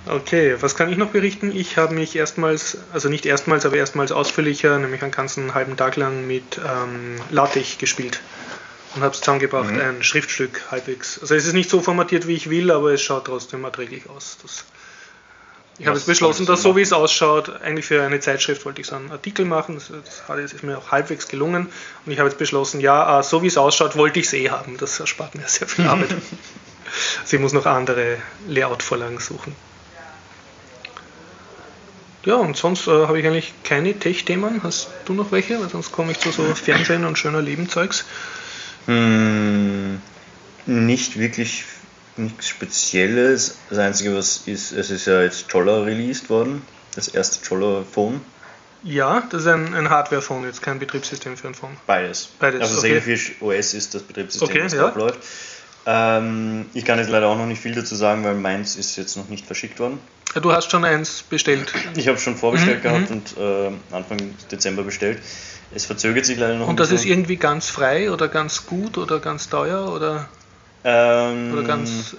[0.04, 1.52] Okay, was kann ich noch berichten?
[1.54, 5.94] Ich habe mich erstmals, also nicht erstmals, aber erstmals ausführlicher, nämlich einen ganzen halben Tag
[5.94, 8.20] lang mit ähm, LaTeX gespielt
[8.94, 9.80] und habe es zusammengebracht, Mhm.
[9.80, 11.18] ein Schriftstück halbwegs.
[11.20, 14.38] Also es ist nicht so formatiert, wie ich will, aber es schaut trotzdem erträglich aus.
[14.42, 14.64] Das
[15.78, 18.86] ich habe jetzt beschlossen, dass so wie es ausschaut, eigentlich für eine Zeitschrift wollte ich
[18.86, 19.74] so einen Artikel machen.
[20.28, 21.68] Das, ist mir auch halbwegs gelungen.
[22.04, 24.50] Und ich habe jetzt beschlossen, ja, äh, so wie es ausschaut, wollte ich es eh
[24.50, 24.76] haben.
[24.76, 26.14] Das erspart mir sehr viel Arbeit.
[27.24, 28.18] Sie muss noch andere
[28.48, 29.56] Layout-Vorlagen suchen.
[32.24, 34.62] Ja, und sonst äh, habe ich eigentlich keine Tech-Themen.
[34.62, 35.60] Hast du noch welche?
[35.60, 38.04] Weil sonst komme ich zu so Fernsehen und schöner Leben-Zeugs.
[38.86, 40.00] Hm,
[40.66, 41.64] nicht wirklich
[42.16, 43.58] nichts Spezielles.
[43.70, 46.62] Das Einzige, was ist, es ist ja jetzt Jolla released worden.
[46.94, 48.20] Das erste Jolla-Phone.
[48.84, 51.76] Ja, das ist ein, ein Hardware-Phone, jetzt kein Betriebssystem für ein Phone.
[51.86, 52.28] Beides.
[52.38, 52.90] Beides, Also okay.
[52.90, 54.82] Sailfish OS ist das Betriebssystem, Okay, das ja.
[54.82, 55.20] drauf läuft.
[55.86, 59.16] Ähm, ich kann jetzt leider auch noch nicht viel dazu sagen, weil meins ist jetzt
[59.16, 59.98] noch nicht verschickt worden.
[60.40, 61.72] Du hast schon eins bestellt.
[61.96, 64.18] Ich habe schon vorbestellt Mhm, gehabt und äh, Anfang
[64.50, 65.18] Dezember bestellt.
[65.74, 67.10] Es verzögert sich leider noch Und das ist bisschen.
[67.10, 70.28] irgendwie ganz frei oder ganz gut oder ganz teuer oder,
[70.84, 72.16] ähm, oder ganz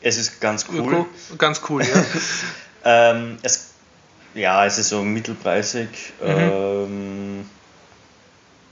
[0.00, 0.78] Es ist ganz cool.
[0.78, 1.06] öko?
[1.38, 2.04] Ganz cool, ja.
[2.88, 3.70] Ähm, es,
[4.34, 5.88] ja, es ist so mittelpreisig.
[6.20, 6.26] Mhm.
[6.28, 7.35] Ähm,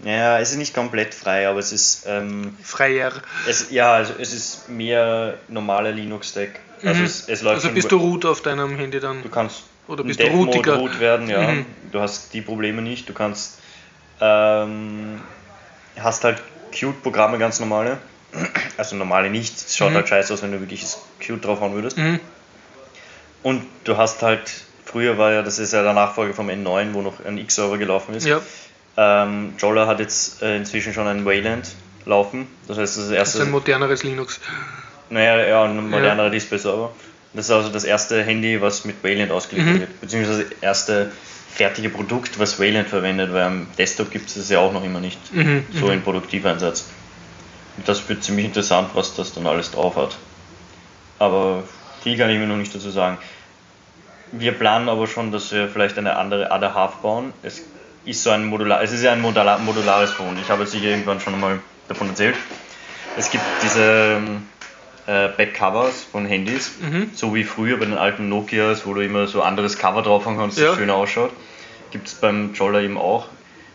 [0.04, 3.12] ja, es ist nicht komplett frei, aber es ist, ähm, Freier.
[3.48, 6.60] es, ja, also es ist mehr normaler Linux-Stack.
[6.84, 7.06] Also Mhm.
[7.06, 9.22] es, es läuft Also bist du root auf deinem Handy dann?
[9.22, 10.76] Du kannst Oder bist du rootiger?
[10.76, 11.52] root werden, ja.
[11.52, 11.66] Mhm.
[11.92, 13.08] Du hast die Probleme nicht.
[13.08, 13.58] Du kannst
[14.20, 15.20] ähm,
[15.98, 17.98] hast halt Qt-Programme ganz normale.
[18.76, 19.54] Also normale nicht.
[19.56, 19.96] Es schaut Mhm.
[19.96, 20.84] halt scheiße aus, wenn du wirklich
[21.20, 21.96] Qt drauf hauen würdest.
[21.98, 22.20] Mhm.
[23.42, 24.50] Und du hast halt,
[24.84, 28.14] früher war ja, das ist ja der Nachfolger vom N9, wo noch ein X-Server gelaufen
[28.14, 28.26] ist.
[28.26, 28.40] Ja,
[28.96, 31.68] Ähm, Jolla hat jetzt äh, inzwischen schon ein Wayland
[32.06, 32.46] laufen.
[32.68, 33.38] Das heißt, das, ist das erste.
[33.38, 34.40] ist ein moderneres Linux.
[35.10, 36.90] Naja, ja, ein modernerer Display-Server.
[37.32, 39.80] Das ist also das erste Handy, was mit Wayland ausgeliefert Mhm.
[39.80, 40.00] wird.
[40.00, 41.12] Beziehungsweise das erste
[41.52, 45.00] fertige Produkt, was Wayland verwendet, weil am Desktop gibt es das ja auch noch immer
[45.00, 45.18] nicht.
[45.34, 45.92] Mhm, So mhm.
[45.92, 46.86] in Produktiveinsatz.
[47.76, 50.16] Und das wird ziemlich interessant, was das dann alles drauf hat.
[51.18, 51.64] Aber
[52.02, 53.18] viel kann ich mir noch nicht dazu sagen.
[54.32, 57.32] Wir planen aber schon, dass wir vielleicht eine andere Other Half bauen.
[57.42, 57.62] Es
[58.04, 60.36] ist so ein Modular, es ist ja ein Modular, modulares Phone.
[60.40, 62.36] Ich habe es sicher irgendwann schon mal davon erzählt.
[63.16, 64.42] Es gibt diese ähm,
[65.06, 67.10] äh, Backcovers von Handys, Mhm.
[67.14, 70.36] so wie früher bei den alten Nokias, wo du immer so anderes Cover drauf haben
[70.36, 70.68] kannst, Ja.
[70.68, 71.30] das schöner ausschaut.
[71.92, 73.28] Gibt es beim Jolla eben auch.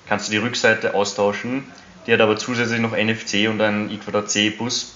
[0.07, 1.63] Kannst du die Rückseite austauschen.
[2.07, 4.95] Die hat aber zusätzlich noch NFC und einen I2C-Bus.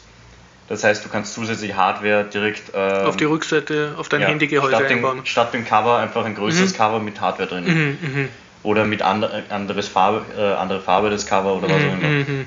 [0.70, 4.76] Das heißt, du kannst zusätzlich Hardware direkt ähm, Auf die Rückseite, auf dein ja, Handygehäuse
[4.76, 5.18] statt einbauen.
[5.18, 7.66] Dem, statt dem Cover einfach ein größeres Cover mit Hardware drin.
[7.66, 8.30] Mhm, mhm,
[8.64, 12.08] Oder mit andre, anderes Farbe, äh, andere Farbe des Cover oder was auch immer.
[12.08, 12.46] mhm, mhm.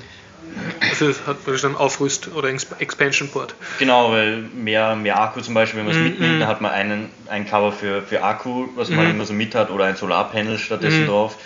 [0.89, 3.53] Also es hat praktisch einen Aufrüst- oder Exp- Expansion-Port.
[3.79, 6.39] Genau, weil mehr, mehr Akku zum Beispiel, wenn man es Mhm, mitnimmt, mhm.
[6.39, 9.11] dann hat man einen, ein Cover für, für Akku, was man Mhm.
[9.11, 11.07] immer so mit hat, oder ein Solarpanel stattdessen Mhm.
[11.07, 11.37] drauf.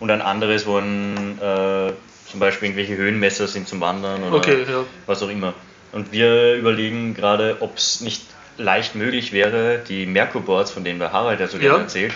[0.00, 1.92] Und ein anderes, wo ein, äh,
[2.30, 4.84] zum Beispiel irgendwelche Höhenmesser sind zum Wandern oder Okay, ja.
[5.06, 5.54] was auch immer.
[5.92, 8.22] Und wir überlegen gerade, ob es nicht
[8.58, 11.80] leicht möglich wäre, die Merkur-Boards, von denen der Harald ja so gerne Ja.
[11.82, 12.12] erzählt,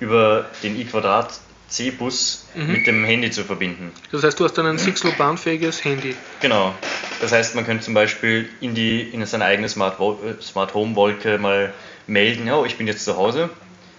[0.00, 2.72] über den i-Quadrat C-Bus Mhm.
[2.72, 3.92] mit dem Handy zu verbinden.
[4.12, 6.14] Das heißt, du hast dann ein Sixlo-bahnfähiges Handy.
[6.40, 6.74] Genau.
[7.20, 10.94] Das heißt, man könnte zum Beispiel in, die, in seine eigene Smart, äh, Smart Home
[10.96, 11.74] Wolke mal
[12.06, 13.50] melden, ja, ich bin jetzt zu Hause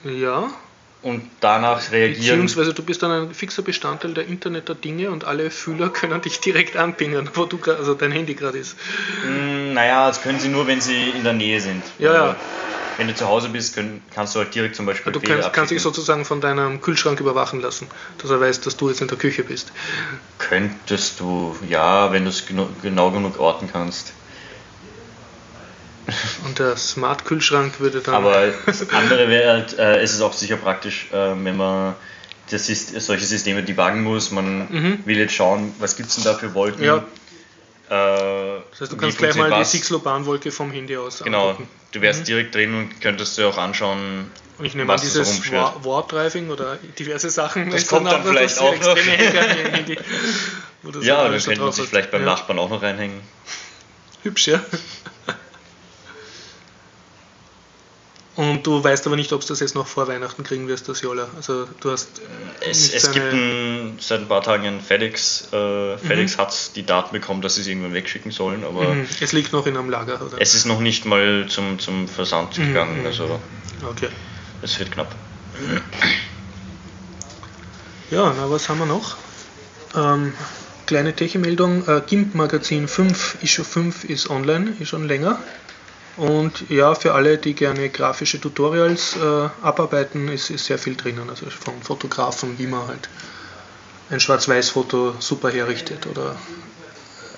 [0.03, 0.49] Ja,
[1.08, 2.20] und danach reagieren.
[2.20, 6.22] beziehungsweise du bist dann ein fixer Bestandteil der Internet der Dinge und alle Fühler können
[6.22, 8.76] dich direkt anpingen, wo du also dein Handy gerade ist.
[9.26, 11.82] Mm, naja, das können sie nur, wenn sie in der Nähe sind.
[11.98, 12.36] Ja, ja.
[12.98, 15.54] Wenn du zu Hause bist, können, kannst du halt direkt zum Beispiel Du Befehle kannst,
[15.54, 19.08] kannst dich sozusagen von deinem Kühlschrank überwachen lassen, dass er weiß, dass du jetzt in
[19.08, 19.72] der Küche bist.
[20.39, 24.13] Könntest du, ja, wenn du es genau genug orten kannst.
[26.46, 28.15] Und der Smart-Kühlschrank würde dann.
[28.15, 31.96] Aber das andere wäre halt, äh, es ist auch sicher praktisch, äh, wenn man
[32.50, 34.32] das ist, solche Systeme debuggen muss.
[34.32, 35.00] Man Mhm.
[35.06, 36.84] will jetzt schauen, was gibt es denn da für Wolken.
[36.84, 37.04] Ja.
[37.89, 39.72] Äh, das heißt, du kannst gleich mal was?
[39.72, 41.70] die Sixlo-Bahnwolke vom Handy aus Genau, angucken.
[41.91, 42.26] du wärst mhm.
[42.26, 46.80] direkt drin und könntest dir auch anschauen, und ich nehme an, dieses Warp Driving oder
[46.98, 47.70] diverse Sachen.
[47.70, 48.98] Das kommt dann, dann vielleicht auch noch.
[51.02, 52.28] ja, dann könnte man sich vielleicht beim ja.
[52.28, 53.22] Nachbarn auch noch reinhängen.
[54.24, 54.60] Hübsch, ja.
[58.38, 61.02] Und du weißt aber nicht, ob du das jetzt noch vor Weihnachten kriegen wirst, das
[61.02, 61.28] Jolla.
[61.36, 62.21] Also du hast.
[62.62, 65.52] Es, es gibt ein, seit ein paar Tagen ein FedEx.
[65.52, 66.41] Äh, FedEx mhm.
[66.41, 68.93] hat die Daten bekommen, dass sie es irgendwann wegschicken sollen, aber.
[68.93, 69.08] Mhm.
[69.19, 70.39] Es liegt noch in einem Lager, oder?
[70.39, 72.67] Es ist noch nicht mal zum, zum Versand mhm.
[72.67, 73.06] gegangen.
[73.08, 73.39] Also
[73.89, 74.10] okay.
[74.62, 75.15] Es wird knapp.
[78.12, 79.17] Ja, na was haben wir noch?
[79.95, 80.34] Ähm,
[80.86, 81.88] kleine Tech-Meldung.
[81.88, 85.39] Äh, GIMP Magazin 5, Issue 5 ist online, ist schon länger.
[86.17, 91.30] Und ja, für alle, die gerne grafische Tutorials äh, abarbeiten, ist, ist sehr viel drinnen.
[91.30, 93.08] Also von Fotografen, wie man halt
[94.10, 96.36] ein Schwarz-Weiß-Foto super herrichtet oder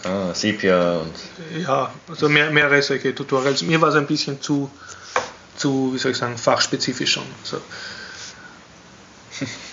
[0.03, 1.13] Ah, Sepia und.
[1.61, 3.63] Ja, also mehr, mehrere solche Tutorials.
[3.63, 4.71] Mir war es ein bisschen zu,
[5.57, 7.25] zu, wie soll ich sagen, fachspezifisch schon.
[7.43, 7.61] Also,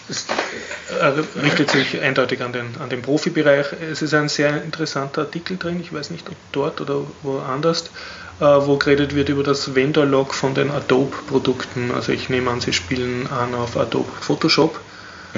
[0.09, 0.27] es
[1.43, 3.67] richtet sich eindeutig an den, an den Profibereich.
[3.91, 7.91] Es ist ein sehr interessanter Artikel drin, ich weiß nicht, ob dort oder woanders,
[8.41, 11.91] äh, wo geredet wird über das Vendor-Log von den Adobe-Produkten.
[11.91, 14.81] Also ich nehme an, Sie spielen an auf Adobe Photoshop,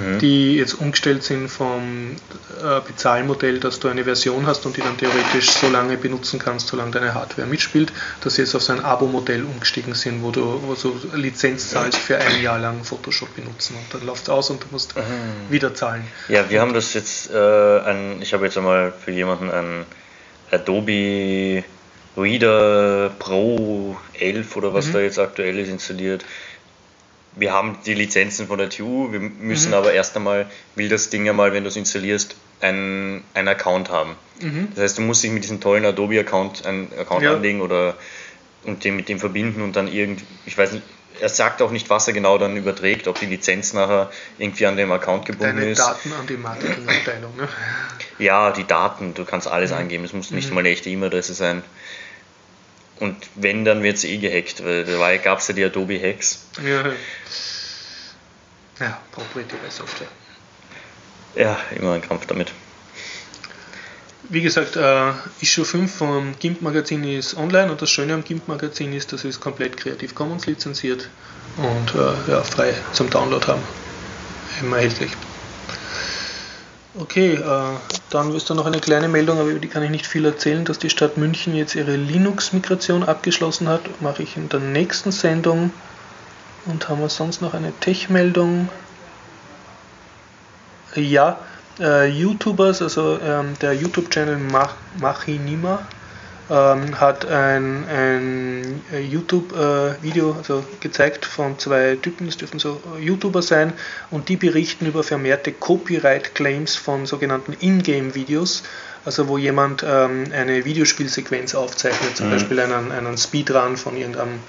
[0.01, 0.19] mhm.
[0.19, 2.17] die jetzt umgestellt sind vom
[2.63, 6.69] äh, Bezahlmodell, dass du eine Version hast und die dann theoretisch so lange benutzen kannst,
[6.69, 10.61] solange deine Hardware mitspielt, dass sie jetzt auf so ein Abo-Modell umgestiegen sind, wo du,
[10.63, 14.51] wo du Lizenz zahlst für ein Jahr lang Photoshop benutzen und dann läuft es aus
[14.51, 15.03] und du musst mhm.
[15.51, 16.05] wieder zahlen.
[16.29, 19.87] Ja, wir haben das jetzt, äh, ein, ich habe jetzt einmal für jemanden ein
[20.51, 21.65] Adobe
[22.17, 24.93] Reader Pro 11 oder was mhm.
[24.95, 26.25] da jetzt aktuell ist installiert.
[27.39, 29.75] Wir haben die Lizenzen von der TU, wir müssen mhm.
[29.75, 34.17] aber erst einmal, will das Ding einmal, wenn du es installierst, einen, einen Account haben.
[34.41, 34.69] Mhm.
[34.75, 37.35] Das heißt, du musst dich mit diesem tollen Adobe-Account einen Account ja.
[37.35, 37.95] anlegen oder
[38.65, 40.85] und den mit dem verbinden und dann irgendwie, ich weiß nicht,
[41.21, 44.77] er sagt auch nicht, was er genau dann überträgt, ob die Lizenz nachher irgendwie an
[44.77, 45.79] dem Account gebunden Deine ist.
[45.79, 47.49] Daten an die Marketingabteilung, ne?
[48.19, 49.79] Ja, die Daten, du kannst alles mhm.
[49.79, 50.55] angeben, es muss nicht mhm.
[50.55, 51.63] mal eine echte E-Mail-Adresse sein.
[53.01, 56.47] Und wenn, dann wird es eh gehackt, weil da gab es ja die Adobe Hacks.
[56.65, 56.93] Ja,
[58.81, 60.09] ja proprietäre Software.
[61.35, 62.53] Ja, immer ein Kampf damit.
[64.31, 68.47] Wie gesagt, äh, Issue 5 vom GIMP Magazin ist online und das Schöne am GIMP
[68.49, 71.09] Magazin ist, dass es komplett Creative Commons lizenziert
[71.57, 73.63] und äh, ja, frei zum Download haben.
[74.61, 75.13] Immer erhältlich.
[76.99, 80.07] Okay, äh, dann ist da noch eine kleine Meldung, aber über die kann ich nicht
[80.07, 84.01] viel erzählen, dass die Stadt München jetzt ihre Linux-Migration abgeschlossen hat.
[84.01, 85.73] Mache ich in der nächsten Sendung.
[86.67, 88.69] Und haben wir sonst noch eine Tech-Meldung?
[90.95, 91.39] Ja,
[91.81, 95.87] äh, YouTubers, also ähm, der YouTube-Channel Mach, Machinima,
[96.51, 103.43] ähm, hat ein, ein YouTube-Video äh, also gezeigt von zwei Typen, das dürfen so YouTuber
[103.43, 103.73] sein,
[104.11, 108.63] und die berichten über vermehrte Copyright-Claims von sogenannten Ingame-Videos,
[109.05, 112.33] also wo jemand ähm, eine Videospielsequenz aufzeichnet, zum mhm.
[112.33, 114.41] Beispiel einen, einen Speedrun von irgendeinem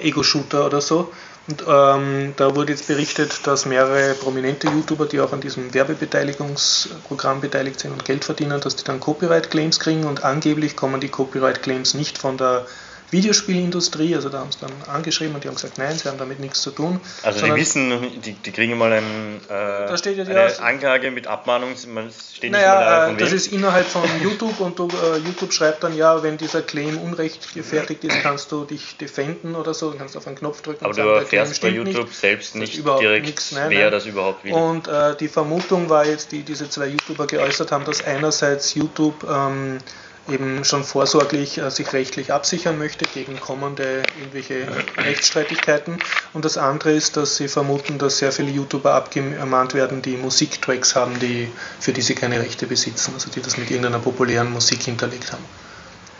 [0.00, 1.12] äh, Ego-Shooter oder so
[1.48, 7.40] und ähm, da wurde jetzt berichtet, dass mehrere prominente YouTuber, die auch an diesem Werbebeteiligungsprogramm
[7.40, 11.94] beteiligt sind und Geld verdienen, dass die dann Copyright-Claims kriegen und angeblich kommen die Copyright-Claims
[11.94, 12.66] nicht von der
[13.10, 16.38] Videospielindustrie, also da haben sie dann angeschrieben und die haben gesagt, nein, sie haben damit
[16.38, 17.00] nichts zu tun.
[17.22, 21.70] Also die wissen, die, die kriegen mal ein, äh, ja eine ja, Anklage mit Abmahnung,
[21.88, 25.82] man steht naja, nicht äh, das ist innerhalb von YouTube und du, äh, YouTube schreibt
[25.82, 30.18] dann ja, wenn dieser Claim unrechtfertigt ist, kannst du dich defenden oder so, kannst du
[30.18, 30.84] auf einen Knopf drücken.
[30.84, 32.18] Aber und sagen, du erfährst bei YouTube nicht.
[32.18, 33.92] selbst nicht direkt, nix, nein, wer nein.
[33.92, 34.52] das überhaupt will.
[34.52, 39.24] Und äh, die Vermutung war jetzt, die diese zwei YouTuber geäußert haben, dass einerseits YouTube
[39.28, 39.78] ähm,
[40.32, 44.66] eben schon vorsorglich äh, sich rechtlich absichern möchte gegen kommende irgendwelche
[44.96, 45.98] Rechtsstreitigkeiten.
[46.32, 50.94] Und das andere ist, dass sie vermuten, dass sehr viele YouTuber abgemahnt werden, die Musiktracks
[50.96, 54.82] haben, die, für die sie keine Rechte besitzen, also die das mit irgendeiner populären Musik
[54.82, 55.44] hinterlegt haben.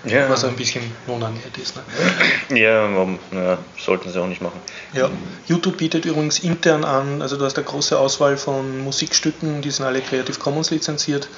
[0.04, 0.30] Ja.
[0.30, 1.76] Was ein bisschen nonaniert ist.
[1.76, 2.58] Ne?
[2.58, 2.88] Ja,
[3.32, 4.58] ja, sollten sie auch nicht machen.
[4.94, 5.10] Ja,
[5.46, 9.84] YouTube bietet übrigens intern an, also du hast eine große Auswahl von Musikstücken, die sind
[9.84, 11.28] alle Creative Commons lizenziert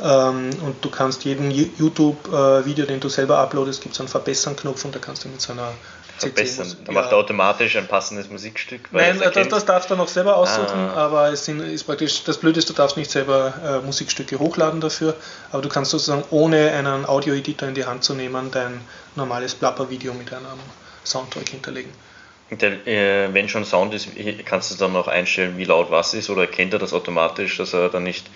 [0.00, 4.98] und du kannst jeden YouTube-Video, den du selber uploadest, gibt es einen Verbessern-Knopf und da
[4.98, 5.72] kannst du mit so einer
[6.20, 6.76] verbessern.
[6.84, 8.92] Da macht er automatisch ein passendes Musikstück.
[8.92, 10.94] Nein, das, das, darfst du noch selber aussuchen, ah.
[10.94, 14.80] aber es sind, ist praktisch, das Blöde ist, du darfst nicht selber äh, Musikstücke hochladen
[14.80, 15.14] dafür,
[15.52, 18.80] aber du kannst sozusagen ohne einen Audio-Editor in die Hand zu nehmen, dein
[19.16, 20.46] normales Blapper-Video mit einem
[21.04, 21.92] Soundtrack hinterlegen.
[22.50, 24.08] Der, äh, wenn schon Sound ist,
[24.44, 27.72] kannst du dann noch einstellen, wie laut was ist oder erkennt er das automatisch, dass
[27.74, 28.26] er dann nicht,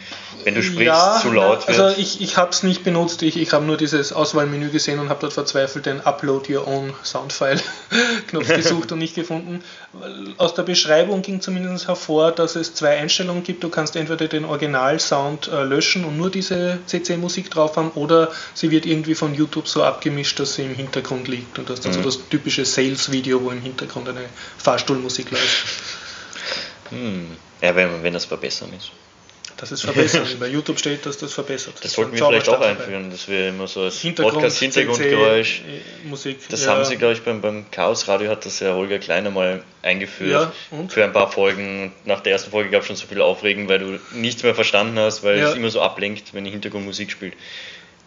[0.45, 1.81] wenn du sprichst, ja, zu laut wird?
[1.81, 5.09] Also ich, ich habe es nicht benutzt, ich, ich habe nur dieses Auswahlmenü gesehen und
[5.09, 7.61] habe dort verzweifelt den Upload Your Own Soundfile
[8.29, 9.65] Knopf gesucht und nicht gefunden.
[10.39, 13.65] Aus der Beschreibung ging zumindest hervor, dass es zwei Einstellungen gibt.
[13.65, 18.71] Du kannst entweder den Original-Sound äh, löschen und nur diese CC-Musik drauf haben oder sie
[18.71, 21.93] wird irgendwie von YouTube so abgemischt, dass sie im Hintergrund liegt und das ist dann
[21.93, 21.97] mhm.
[21.97, 25.67] so das typische Sales-Video, wo im Hintergrund und eine Fahrstuhlmusik läuft.
[26.91, 27.37] Hm.
[27.61, 28.91] Ja, wenn, wenn das verbessern ist.
[29.57, 30.27] Das ist verbessern.
[30.41, 31.75] Bei YouTube steht, dass das verbessert.
[31.83, 35.63] Das sollten wir vielleicht auch einführen, dass wir immer so als Podcast-Hintergrundgeräusch.
[36.05, 36.41] Musik.
[36.49, 36.73] Das ja.
[36.73, 40.53] haben sie, glaube ich, beim, beim Chaos Radio hat das ja Holger Kleiner mal eingeführt.
[40.71, 41.93] Ja, für ein paar Folgen.
[42.05, 44.99] Nach der ersten Folge gab es schon so viel Aufregen, weil du nichts mehr verstanden
[44.99, 45.51] hast, weil ja.
[45.51, 47.35] es immer so ablenkt, wenn die Hintergrundmusik spielt.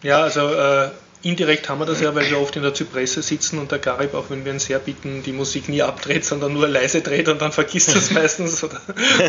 [0.02, 0.90] Ja, also äh,
[1.22, 4.14] Indirekt haben wir das ja, weil wir oft in der Zypresse sitzen und der Garib,
[4.14, 7.42] auch wenn wir ihn sehr bitten, die Musik nie abdreht, sondern nur leise dreht und
[7.42, 8.62] dann vergisst das meistens.
[8.62, 8.72] und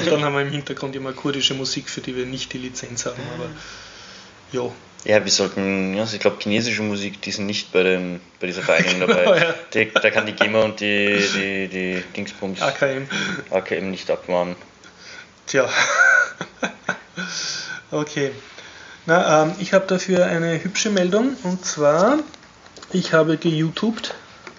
[0.06, 3.22] dann haben wir im Hintergrund immer kurdische Musik, für die wir nicht die Lizenz haben.
[3.34, 3.50] Aber
[4.52, 4.74] jo.
[5.06, 8.48] Ja, wir sollten, ja, also ich glaube, chinesische Musik, die sind nicht bei, den, bei
[8.48, 9.24] dieser Vereinigung dabei.
[9.24, 9.56] Genau, ja.
[9.74, 13.08] die, da kann die GEMA und die, die, die Dingsbums AKM.
[13.50, 14.56] AKM nicht abmahnen.
[15.48, 15.68] Tja.
[17.92, 18.32] okay.
[19.10, 22.20] Na, ähm, ich habe dafür eine hübsche Meldung und zwar,
[22.94, 24.14] ich habe geYouTubed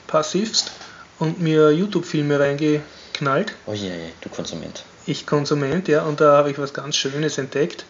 [0.08, 0.72] passivst
[1.20, 3.54] und mir YouTube-Filme reingeknallt.
[3.66, 4.82] Oh je, du Konsument.
[5.06, 7.84] Ich Konsument, ja, und da habe ich was ganz Schönes entdeckt.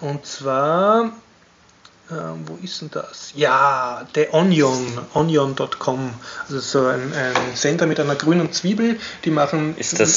[0.00, 1.12] Und zwar
[2.12, 3.32] ähm, wo ist denn das?
[3.34, 6.14] Ja, The Onion, onion.com.
[6.44, 8.98] Also so ein, ein, Sender mit einer grünen Zwiebel.
[9.24, 9.74] Die machen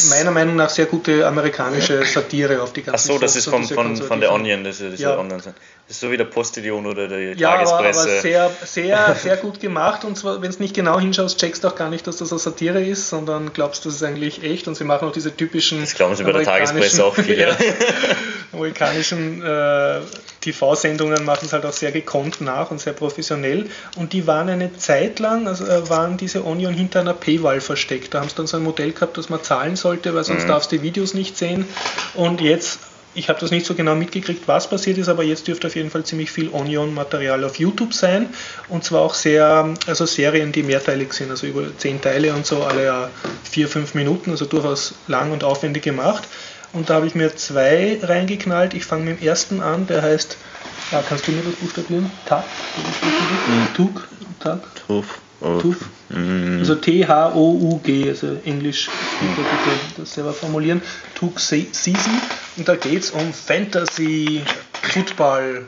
[0.09, 3.63] meiner Meinung nach sehr gute amerikanische Satire auf die ganze Ach so, das ist von,
[3.63, 5.17] von, von The Onion, das ist ja.
[5.17, 5.41] Online.
[5.87, 7.99] Das ist so wie der Postillon oder die ja, Tagespresse.
[7.99, 10.03] Aber, aber sehr, sehr, sehr gut gemacht.
[10.03, 12.39] Und zwar, wenn du nicht genau hinschaust, checkst du auch gar nicht, dass das eine
[12.39, 14.67] Satire ist, sondern glaubst, das ist eigentlich echt.
[14.67, 15.81] Und sie machen auch diese typischen.
[15.81, 17.35] Das glauben sie bei der Tagespresse auch viele.
[17.49, 17.55] ja,
[18.53, 19.99] amerikanischen äh,
[20.41, 23.69] TV-Sendungen machen es halt auch sehr gekonnt nach und sehr professionell.
[23.97, 28.13] Und die waren eine Zeit lang, also äh, waren diese Onion hinter einer Paywall versteckt.
[28.13, 30.49] Da haben sie dann so ein Modell gehabt, dass man zahlen sollte, weil sonst mhm.
[30.49, 31.65] darfst du die Videos nicht sehen.
[32.13, 32.79] Und jetzt
[33.15, 35.89] ich habe das nicht so genau mitgekriegt, was passiert ist, aber jetzt dürfte auf jeden
[35.89, 38.27] Fall ziemlich viel Onion-Material auf YouTube sein.
[38.67, 42.63] Und zwar auch sehr, also Serien, die mehrteilig sind, also über zehn Teile und so,
[42.63, 43.09] alle ja
[43.49, 46.23] vier, fünf Minuten, also durchaus lang und aufwendig gemacht.
[46.75, 48.73] Und da habe ich mir zwei reingeknallt.
[48.73, 50.37] Ich fange mit dem ersten an, der heißt,
[50.91, 52.11] ja, kannst du mir das buchstabieren?
[52.25, 52.43] Tak?
[53.47, 53.73] Mhm.
[53.73, 54.07] Tuk?
[54.41, 54.59] Tak?
[54.85, 55.19] Tuf.
[55.61, 55.77] Tuf.
[56.09, 56.57] Mhm.
[56.59, 59.45] Also T-H-O-U-G, also Englisch, bitte
[59.97, 60.81] das selber formulieren.
[61.15, 61.95] Tuk Sisi.
[62.57, 64.41] Und da geht es um Fantasy,
[64.81, 65.67] Football,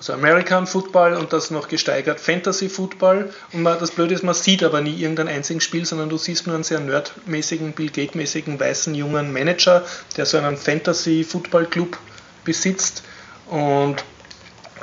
[0.00, 3.34] also American Football und das noch gesteigert Fantasy Football.
[3.52, 6.46] Und man, das Blöde ist, man sieht aber nie irgendein einziges Spiel, sondern du siehst
[6.46, 9.84] nur einen sehr nerdmäßigen, Bill Gates-mäßigen, weißen, jungen Manager,
[10.16, 11.98] der so einen Fantasy Football Club
[12.46, 13.02] besitzt.
[13.50, 14.02] Und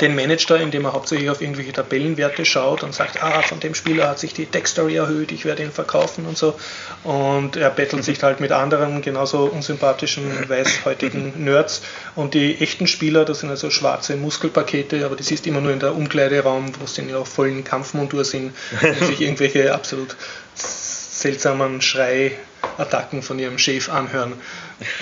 [0.02, 3.74] den managt er, indem er hauptsächlich auf irgendwelche Tabellenwerte schaut und sagt, ah, von dem
[3.74, 6.56] Spieler hat sich die Tech-Story erhöht, ich werde ihn verkaufen und so.
[7.04, 11.82] Und er bettelt sich halt mit anderen genauso unsympathischen, weißhäutigen Nerds.
[12.16, 15.72] Und die echten Spieler, das sind also schwarze Muskelpakete, aber die siehst du immer nur
[15.72, 20.16] in der Umkleideraum, wo sie ja auch vollen Kampfmontur sind und sich irgendwelche absolut
[20.54, 21.82] seltsamen
[22.78, 24.34] Schreiattacken von ihrem Chef anhören.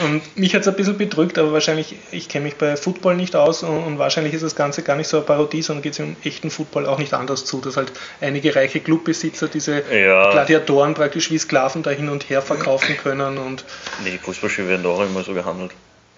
[0.03, 3.35] Und mich hat es ein bisschen bedrückt, aber wahrscheinlich, ich kenne mich bei Football nicht
[3.35, 5.99] aus und, und, wahrscheinlich ist das Ganze gar nicht so eine Parodie, sondern geht es
[5.99, 10.31] im echten Football auch nicht anders zu, dass halt einige reiche Clubbesitzer diese ja.
[10.31, 13.37] Gladiatoren praktisch wie Sklaven da hin und her verkaufen können.
[13.37, 13.65] Und
[14.03, 15.71] nee, Fußballspiele werden doch immer so gehandelt.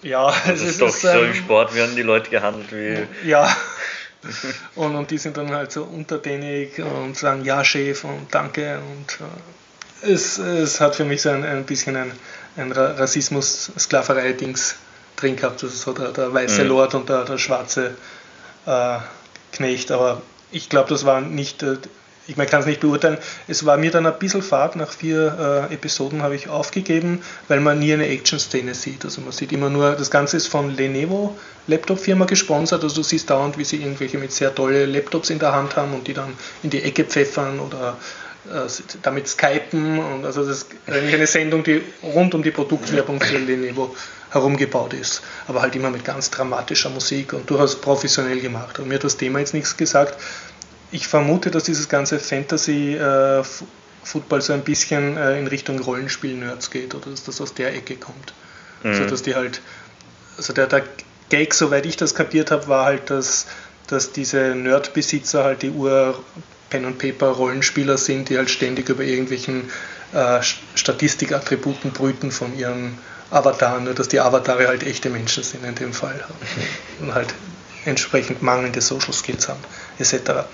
[0.04, 3.28] Ja, das es ist, doch so im Sport werden die Leute gehandelt wie.
[3.28, 3.50] Ja.
[4.76, 9.20] und, und die sind dann halt so untertänig und sagen ja Chef und danke und
[9.22, 9.67] äh,
[10.02, 12.12] es, es hat für mich so ein, ein bisschen ein,
[12.56, 14.76] ein Rassismus-Sklaverei-Dings
[15.16, 15.64] drin gehabt.
[15.64, 16.70] Ist so der, der weiße mhm.
[16.70, 17.96] Lord und der, der schwarze
[18.66, 18.98] äh,
[19.52, 19.92] Knecht.
[19.92, 21.78] Aber ich glaube, das war nicht, äh,
[22.28, 23.18] ich man kann es nicht beurteilen.
[23.48, 24.76] Es war mir dann ein bisschen fad.
[24.76, 29.06] Nach vier äh, Episoden habe ich aufgegeben, weil man nie eine Action-Szene sieht.
[29.06, 32.84] Also man sieht immer nur, das Ganze ist von Lenovo Laptop-Firma gesponsert.
[32.84, 35.94] Also du siehst dauernd, wie sie irgendwelche mit sehr tolle Laptops in der Hand haben
[35.94, 36.34] und die dann
[36.64, 37.98] in die Ecke pfeffern oder
[39.02, 43.38] damit skypen und also das ist eigentlich eine Sendung, die rund um die Produktwerbung für
[43.38, 43.96] Lenovo
[44.30, 48.80] herumgebaut ist, aber halt immer mit ganz dramatischer Musik und durchaus professionell gemacht.
[48.80, 50.20] Und mir hat das Thema jetzt nichts gesagt.
[50.92, 53.44] Ich vermute, dass dieses ganze Fantasy äh,
[54.04, 57.96] Football so ein bisschen äh, in Richtung Rollenspiel-Nerds geht oder dass das aus der Ecke
[57.98, 58.34] kommt.
[58.84, 58.92] Mhm.
[58.92, 59.62] Also dass die halt,
[60.38, 60.84] also der, der
[61.30, 63.48] Gag, soweit ich das kapiert habe, war halt, dass,
[63.88, 66.18] dass diese Nerdbesitzer halt die Ur
[66.70, 69.70] Pen and Paper Rollenspieler sind, die halt ständig über irgendwelchen
[70.14, 70.42] äh,
[70.76, 72.98] Statistikattributen brüten von ihren
[73.30, 76.24] Avataren, nur dass die Avatare halt echte Menschen sind in dem Fall
[77.02, 77.34] und halt
[77.86, 79.60] entsprechend mangelnde Social Skills haben,
[80.00, 80.46] etc.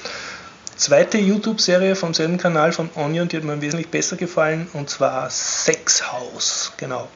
[0.75, 5.29] Zweite YouTube-Serie vom selben Kanal von Onion, die hat mir wesentlich besser gefallen, und zwar
[5.29, 7.07] Sex House, genau.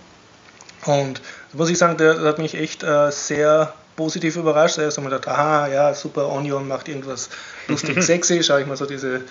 [0.86, 4.78] Und da muss ich sagen, der, der hat mich echt äh, sehr positiv überrascht.
[4.78, 7.30] Erst einmal gedacht, aha, ja, super, Onion macht irgendwas
[7.68, 9.22] lustig sexy, schaue ich mal so diese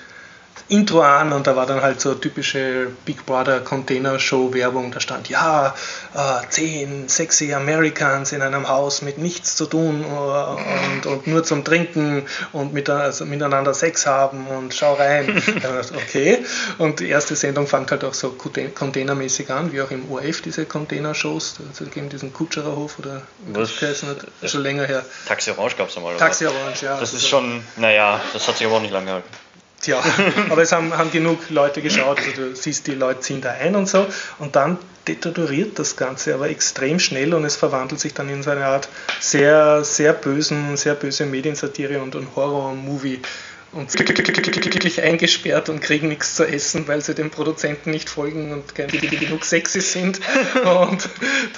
[0.69, 4.91] Intro an und da war dann halt so typische Big Brother Container Show Werbung.
[4.91, 5.75] Da stand, ja,
[6.15, 11.45] äh, zehn sexy Americans in einem Haus mit nichts zu tun äh, und, und nur
[11.45, 15.43] zum Trinken und mit, also miteinander Sex haben und schau rein.
[15.95, 16.45] okay.
[16.79, 20.67] Und die erste Sendung fängt halt auch so containermäßig an, wie auch im ORF diese
[20.67, 21.57] Container Shows.
[21.69, 24.51] Also gegen diesen Kutschererhof oder was das?
[24.51, 25.05] Schon länger her.
[25.27, 26.17] Taxi Orange gab es einmal.
[26.17, 26.99] Taxi Orange, ja.
[26.99, 29.29] Das ist schon, naja, das hat sich aber auch nicht lange gehalten.
[29.81, 30.03] Tja,
[30.51, 33.77] aber es haben, haben, genug Leute geschaut, also du siehst, die Leute ziehen da ein
[33.77, 34.07] und so.
[34.39, 38.51] Und dann deterioriert das Ganze aber extrem schnell und es verwandelt sich dann in so
[38.51, 38.89] eine Art
[39.21, 43.21] sehr, sehr bösen, sehr böse Mediensatire und ein Horror-Movie
[43.77, 48.75] und glücklich eingesperrt und kriegen nichts zu essen, weil sie dem Produzenten nicht folgen und
[48.75, 50.21] genug sexy sind.
[50.65, 51.09] Und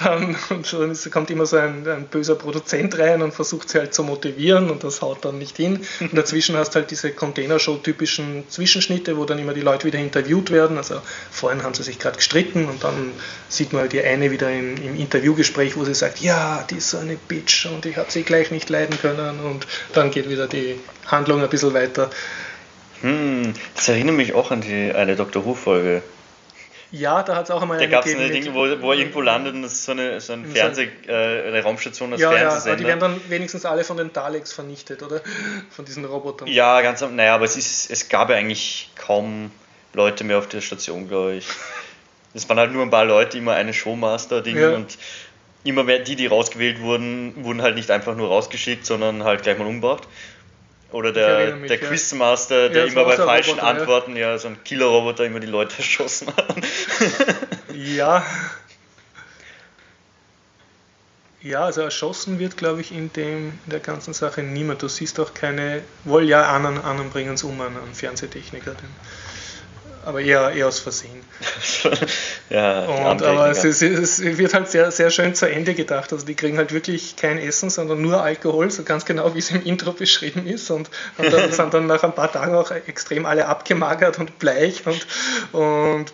[0.03, 3.93] dann und dann kommt immer so ein, ein, böser Produzent rein und versucht sie halt
[3.93, 5.79] zu motivieren und das haut dann nicht hin.
[5.99, 10.51] Und dazwischen hast du halt diese Container-Show-typischen Zwischenschnitte, wo dann immer die Leute wieder interviewt
[10.51, 10.77] werden.
[10.77, 11.01] Also
[11.31, 13.11] vorhin haben sie sich gerade gestritten und dann
[13.47, 16.89] sieht man halt die eine wieder im, im Interviewgespräch, wo sie sagt, ja, die ist
[16.89, 20.47] so eine Bitch und ich habe sie gleich nicht leiden können und dann geht wieder
[20.47, 22.08] die Handlung ein bisschen weiter.
[23.01, 25.45] Hm, das erinnert mich auch an die eine Dr.
[25.45, 26.03] Who-Folge.
[26.91, 29.21] Ja, da hat es auch einmal Da gab es eine Ding, wo, wo er irgendwo
[29.21, 32.71] landet und das ist so eine, so ein Fernseh, äh, eine Raumstation als ja, Fernsehsender.
[32.71, 35.21] Ja, die werden dann wenigstens alle von den Daleks vernichtet, oder?
[35.69, 36.47] Von diesen Robotern.
[36.47, 39.51] Ja, ganz am, naja, aber es, ist, es gab ja eigentlich kaum
[39.93, 41.47] Leute mehr auf der Station, glaube ich.
[42.33, 44.69] Es waren halt nur ein paar Leute, immer eine Showmaster-Ding ja.
[44.71, 44.97] und
[45.63, 49.57] immer mehr die, die rausgewählt wurden, wurden halt nicht einfach nur rausgeschickt, sondern halt gleich
[49.57, 50.07] mal umgebracht.
[50.91, 54.31] Oder der, mich, der Quizmaster, der ja, immer bei falschen Roboter, Antworten, ja.
[54.31, 56.55] ja, so ein Killer-Roboter immer die Leute erschossen hat.
[57.73, 58.25] ja.
[61.41, 64.81] Ja, also erschossen wird, glaube ich, in, dem, in der ganzen Sache niemand.
[64.81, 68.71] Du siehst auch keine, wohl ja, anderen, anderen bringen es um, einen Fernsehtechniker.
[68.71, 68.89] Den,
[70.03, 71.23] aber eher, eher aus Versehen.
[72.49, 76.11] ja, und, aber es, ist, es, wird halt sehr, sehr schön zu Ende gedacht.
[76.11, 79.51] Also die kriegen halt wirklich kein Essen, sondern nur Alkohol, so ganz genau wie es
[79.51, 80.71] im Intro beschrieben ist.
[80.71, 84.83] Und, und dann sind dann nach ein paar Tagen auch extrem alle abgemagert und bleich
[84.85, 85.05] und,
[85.51, 86.11] und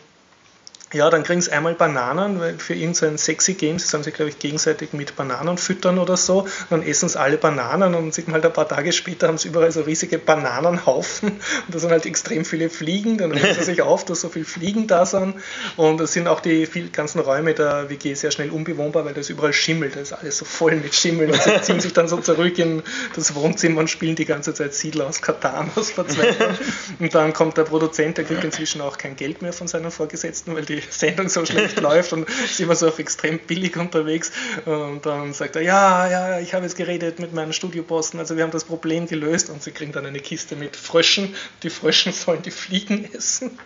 [0.96, 4.04] ja, dann kriegen sie einmal Bananen, weil für ihn so ein sexy Game, sie sollen
[4.04, 6.48] sich, glaube ich, gegenseitig mit Bananen füttern oder so.
[6.70, 9.50] Dann essen sie alle Bananen und sieht man halt ein paar Tage später haben sie
[9.50, 13.18] überall so riesige Bananenhaufen und da sind halt extrem viele Fliegen.
[13.18, 15.36] Dann regt sie sich auf, dass so viele Fliegen da sind.
[15.76, 19.52] Und es sind auch die ganzen Räume der WG sehr schnell unbewohnbar, weil das überall
[19.52, 19.98] schimmelt.
[19.98, 22.84] Da ist alles so voll mit Schimmeln und sie ziehen sich dann so zurück in
[23.16, 26.56] das Wohnzimmer und spielen die ganze Zeit Siedler aus Katan aus Verzweiflung.
[27.00, 30.56] Und dann kommt der Produzent, der kriegt inzwischen auch kein Geld mehr von seinen Vorgesetzten,
[30.56, 34.32] weil die Sendung so schlecht läuft und ist immer so auf extrem billig unterwegs.
[34.66, 38.44] Und dann sagt er, ja, ja, ich habe jetzt geredet mit meinen Studioposten, also wir
[38.44, 41.36] haben das Problem gelöst und sie kriegen dann eine Kiste mit Fröschen.
[41.64, 43.58] Die Fröschen sollen die Fliegen essen.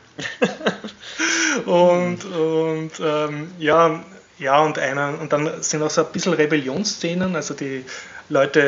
[1.66, 4.04] und und ähm, ja,
[4.38, 7.84] ja, und einer, und dann sind auch so ein bisschen Rebellionsszenen, also die
[8.30, 8.62] Leute,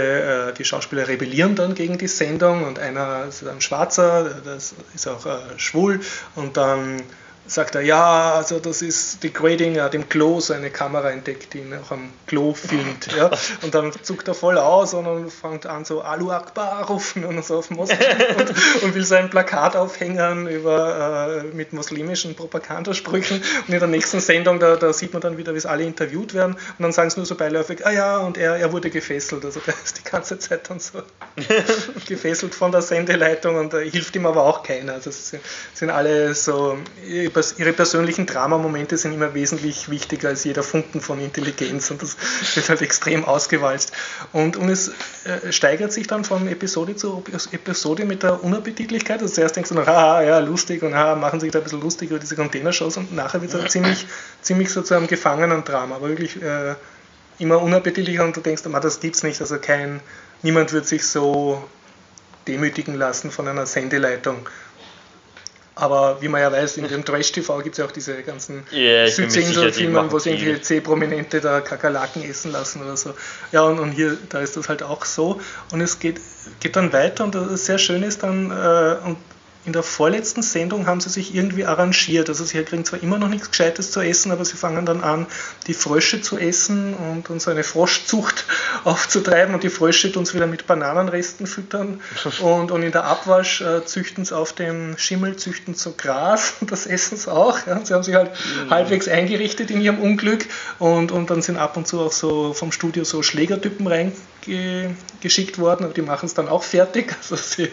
[0.49, 5.07] äh, die Schauspieler rebellieren dann gegen die Sendung und einer ist ein Schwarzer, das ist
[5.07, 6.01] auch äh, schwul
[6.35, 7.01] und dann
[7.47, 11.09] sagt er, ja, also das ist die Grading, er hat im Klo so eine Kamera
[11.09, 13.07] entdeckt, die ihn auch am Klo filmt.
[13.15, 13.29] Ja?
[13.61, 17.43] Und dann zuckt er voll aus und dann fängt an so Alu Akbar rufen und
[17.43, 17.99] so auf Moslem
[18.37, 23.41] und, und, will so ein Plakat aufhängen über, äh, mit muslimischen Propagandasprüchen.
[23.67, 26.33] Und in der nächsten Sendung, da, da sieht man dann wieder, wie es alle interviewt
[26.33, 29.43] werden und dann sagen sie nur so beiläufig, ah ja, und er, er wurde gefesselt.
[29.43, 31.01] Also der ist die ganze Zeit dann so
[32.07, 34.93] gefesselt von der Sendeleitung und da hilft ihm aber auch keiner.
[34.93, 35.35] Also es
[35.73, 36.77] sind alle so
[37.57, 42.15] ihre persönlichen Dramamomente sind immer wesentlich wichtiger als jeder Funken von Intelligenz und das
[42.55, 43.91] wird halt extrem ausgewalzt.
[44.31, 44.91] Und, und es
[45.25, 49.21] äh, steigert sich dann von Episode zu Episode mit der Unappetitlichkeit.
[49.21, 51.81] Also zuerst denkst du noch, ah, ja, lustig und ah, machen sich da ein bisschen
[51.81, 54.05] lustig über diese Containershows und nachher wird es halt ziemlich,
[54.41, 56.75] ziemlich so zu einem gefangenen Drama, aber wirklich äh,
[57.39, 59.99] immer unappetitlicher und du denkst, ah, das gibt's nicht, also kein,
[60.43, 61.63] niemand wird sich so
[62.47, 64.47] demütigen lassen von einer Sendeleitung.
[65.81, 69.07] Aber wie man ja weiß, in dem Trash-TV gibt es ja auch diese ganzen yeah,
[69.07, 73.15] Südsinsel-Filme, wo sie irgendwie C-Prominente da Kakerlaken essen lassen oder so.
[73.51, 75.41] Ja, und, und, hier, da ist das halt auch so.
[75.71, 76.21] Und es geht,
[76.59, 79.17] geht dann weiter und das sehr schön ist dann, äh, und
[79.65, 82.29] in der vorletzten Sendung haben sie sich irgendwie arrangiert.
[82.29, 85.27] Also sie kriegen zwar immer noch nichts Gescheites zu essen, aber sie fangen dann an,
[85.67, 88.45] die Frösche zu essen und, so eine Froschzucht
[88.83, 92.01] aufzutreiben und die Frösche tun sie wieder mit Bananenresten füttern
[92.41, 96.71] und, und in der Abwasch äh, züchten sie auf dem Schimmel, züchten so Gras und
[96.71, 97.59] das essen sie auch.
[97.67, 97.83] Ja.
[97.83, 98.69] Sie haben sich halt mhm.
[98.71, 100.45] halbwegs eingerichtet in ihrem Unglück
[100.79, 103.85] und, und dann sind ab und zu auch so vom Studio so Schlägertypen
[104.47, 107.15] reingeschickt worden, aber die machen es dann auch fertig.
[107.31, 107.71] Also sie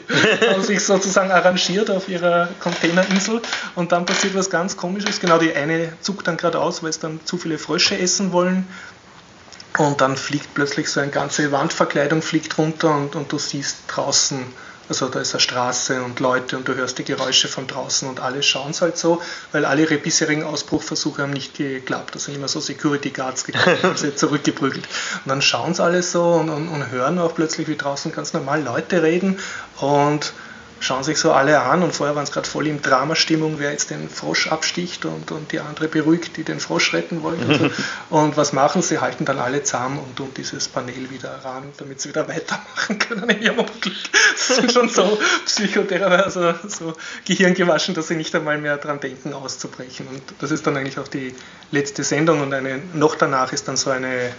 [0.48, 3.42] haben sich sozusagen arrangiert auf ihrer Containerinsel
[3.74, 5.20] und dann passiert was ganz komisches.
[5.20, 8.66] Genau, die eine zuckt dann gerade aus, weil es dann zu viele Frösche essen wollen.
[9.76, 14.44] Und dann fliegt plötzlich so eine ganze Wandverkleidung fliegt runter und, und du siehst draußen
[14.88, 18.20] also da ist eine Straße und Leute und du hörst die Geräusche von draußen und
[18.20, 19.20] alle schauen es halt so,
[19.52, 22.14] weil alle ihre bisherigen Ausbruchversuche haben nicht geklappt.
[22.14, 24.86] Da sind immer so Security Guards gekommen und sie zurückgeprügelt.
[25.24, 28.32] Und dann schauen es alle so und, und, und hören auch plötzlich, wie draußen ganz
[28.32, 29.38] normal Leute reden
[29.80, 30.32] und
[30.80, 33.90] schauen sich so alle an und vorher waren es gerade voll in Dramastimmung, wer jetzt
[33.90, 37.42] den Frosch absticht und, und die andere beruhigt, die den Frosch retten wollen.
[37.42, 37.70] Und, so.
[38.16, 38.98] und was machen sie?
[38.98, 43.28] Halten dann alle zusammen und um dieses Panel wieder ran, damit sie wieder weitermachen können
[43.30, 43.96] in ihrem Glück.
[44.36, 46.94] Sie sind schon so Psychotherapeuten, also so
[47.26, 50.06] gehirngewaschen, dass sie nicht einmal mehr daran denken, auszubrechen.
[50.08, 51.34] Und das ist dann eigentlich auch die
[51.70, 54.32] letzte Sendung und eine, noch danach ist dann so eine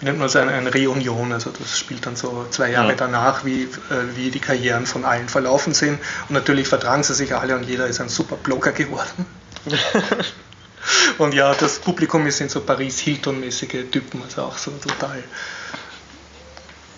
[0.00, 1.32] wie nennt man es, eine, eine Reunion.
[1.32, 2.94] Also das spielt dann so zwei Jahre ja.
[2.94, 5.98] danach, wie, äh, wie die Karrieren von allen verlaufen sind.
[6.28, 9.26] Und natürlich vertragen sie sich alle und jeder ist ein super Blogger geworden.
[11.18, 15.22] und ja, das Publikum sind so Paris Hilton-mäßige Typen, also auch so total.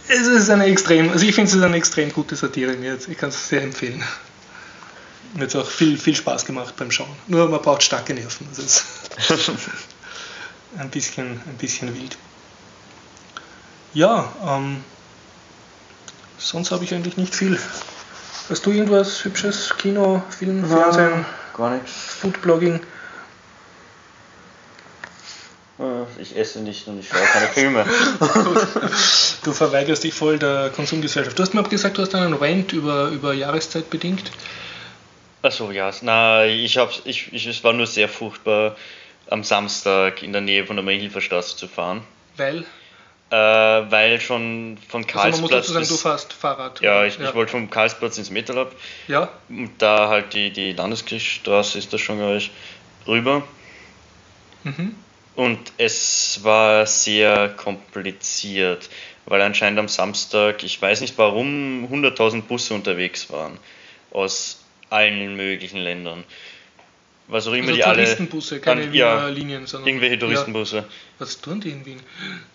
[0.08, 2.74] Es ist eine extrem, also ich finde es ist eine extrem gute Satire.
[3.08, 4.02] Ich kann es sehr empfehlen.
[5.34, 7.14] Mir hat es auch viel, viel Spaß gemacht beim Schauen.
[7.28, 8.48] Nur man braucht starke Nerven.
[8.50, 8.84] Das ist
[10.78, 12.18] ein bisschen, ein bisschen wild.
[13.92, 14.84] Ja, ähm,
[16.38, 17.58] sonst habe ich eigentlich nicht viel.
[18.48, 19.76] Hast du irgendwas Hübsches?
[19.78, 21.26] Kino, Film, Nein, Fernsehen?
[21.56, 21.92] Gar nichts.
[22.20, 22.80] Foodblogging?
[25.80, 27.84] Äh, ich esse nicht und ich schaue keine Filme.
[29.44, 31.38] du verweigerst dich voll der Konsumgesellschaft.
[31.38, 34.30] Du hast mir auch gesagt, du hast einen Rant über, über Jahreszeit bedingt.
[35.42, 35.90] Achso, ja.
[36.02, 38.76] Na, ich hab's, ich, ich, es war nur sehr furchtbar,
[39.28, 42.02] am Samstag in der Nähe von der Marilferstraße zu fahren.
[42.36, 42.64] Weil?
[43.30, 45.24] Äh, weil schon von Karlsplatz.
[45.24, 46.80] Also man muss dazu sagen, du fährst Fahrrad.
[46.80, 47.28] Ja, ich, ja.
[47.28, 48.74] ich wollte vom Karlsplatz ins Metalab.
[49.06, 49.28] Ja.
[49.48, 52.50] Und da halt die, die Landeskirchstraße ist da schon, glaube ich,
[53.06, 53.44] rüber.
[54.64, 54.96] Mhm.
[55.36, 58.90] Und es war sehr kompliziert,
[59.26, 63.58] weil anscheinend am Samstag, ich weiß nicht warum, 100.000 Busse unterwegs waren
[64.10, 64.60] aus
[64.90, 66.24] allen möglichen Ländern
[67.30, 68.60] was auch immer also die Touristenbusse, alle.
[68.60, 69.88] keine ja, Linien, sondern.
[69.88, 70.76] Irgendwelche Touristenbusse.
[70.78, 70.84] Ja.
[71.18, 72.00] Was tun die in Wien?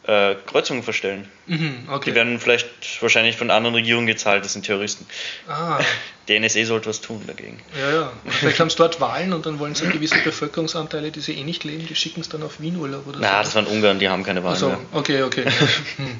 [0.04, 1.28] Äh, Kreuzungen verstellen.
[1.48, 2.10] Mhm, okay.
[2.10, 2.68] Die werden vielleicht
[3.02, 5.06] wahrscheinlich von anderen Regierungen gezahlt, das sind Terroristen.
[5.48, 5.80] Ah.
[6.28, 7.60] Die NSA sollte was tun dagegen.
[7.80, 8.14] Ja, ja.
[8.26, 11.64] Vielleicht haben sie dort Wahlen und dann wollen sie gewisse Bevölkerungsanteile, die sie eh nicht
[11.64, 13.44] leben, die schicken es dann auf Wien Urlaub oder Na, so.
[13.44, 14.56] das waren Ungarn, die haben keine Wahlen.
[14.56, 15.46] Achso, okay, okay.
[15.98, 16.20] Hm.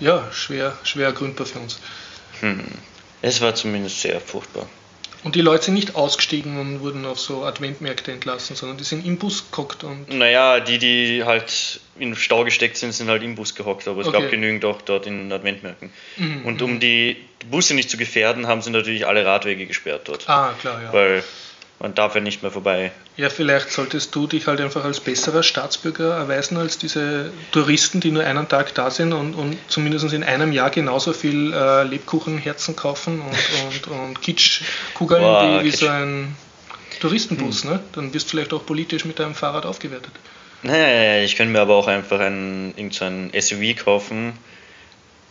[0.00, 1.78] Ja, schwer, schwer gründbar für uns.
[2.40, 2.64] Hm.
[3.20, 4.66] Es war zumindest sehr furchtbar.
[5.24, 9.06] Und die Leute sind nicht ausgestiegen und wurden auf so Adventmärkte entlassen, sondern die sind
[9.06, 9.84] im Bus gehockt.
[9.84, 14.00] Und naja, die, die halt in Stau gesteckt sind, sind halt im Bus gehockt, aber
[14.00, 14.20] es okay.
[14.20, 15.90] gab genügend auch dort in Adventmärkten.
[16.16, 17.16] Mhm, und um die
[17.50, 20.28] Busse nicht zu gefährden, haben sie natürlich alle Radwege gesperrt dort.
[20.28, 20.92] Ah, klar, ja.
[20.92, 21.22] Weil
[21.82, 22.92] man darf ja nicht mehr vorbei.
[23.16, 28.12] Ja, vielleicht solltest du dich halt einfach als besserer Staatsbürger erweisen als diese Touristen, die
[28.12, 32.76] nur einen Tag da sind und, und zumindest in einem Jahr genauso viel äh, Lebkuchenherzen
[32.76, 35.80] kaufen und, und, und Kitschkugeln wie, wie Kitsch.
[35.80, 36.36] so ein
[37.00, 37.64] Touristenbus.
[37.64, 37.70] Hm.
[37.70, 37.80] Ne?
[37.94, 40.12] Dann wirst du vielleicht auch politisch mit deinem Fahrrad aufgewertet.
[40.62, 44.34] Naja, ich könnte mir aber auch einfach ein, ein SUV kaufen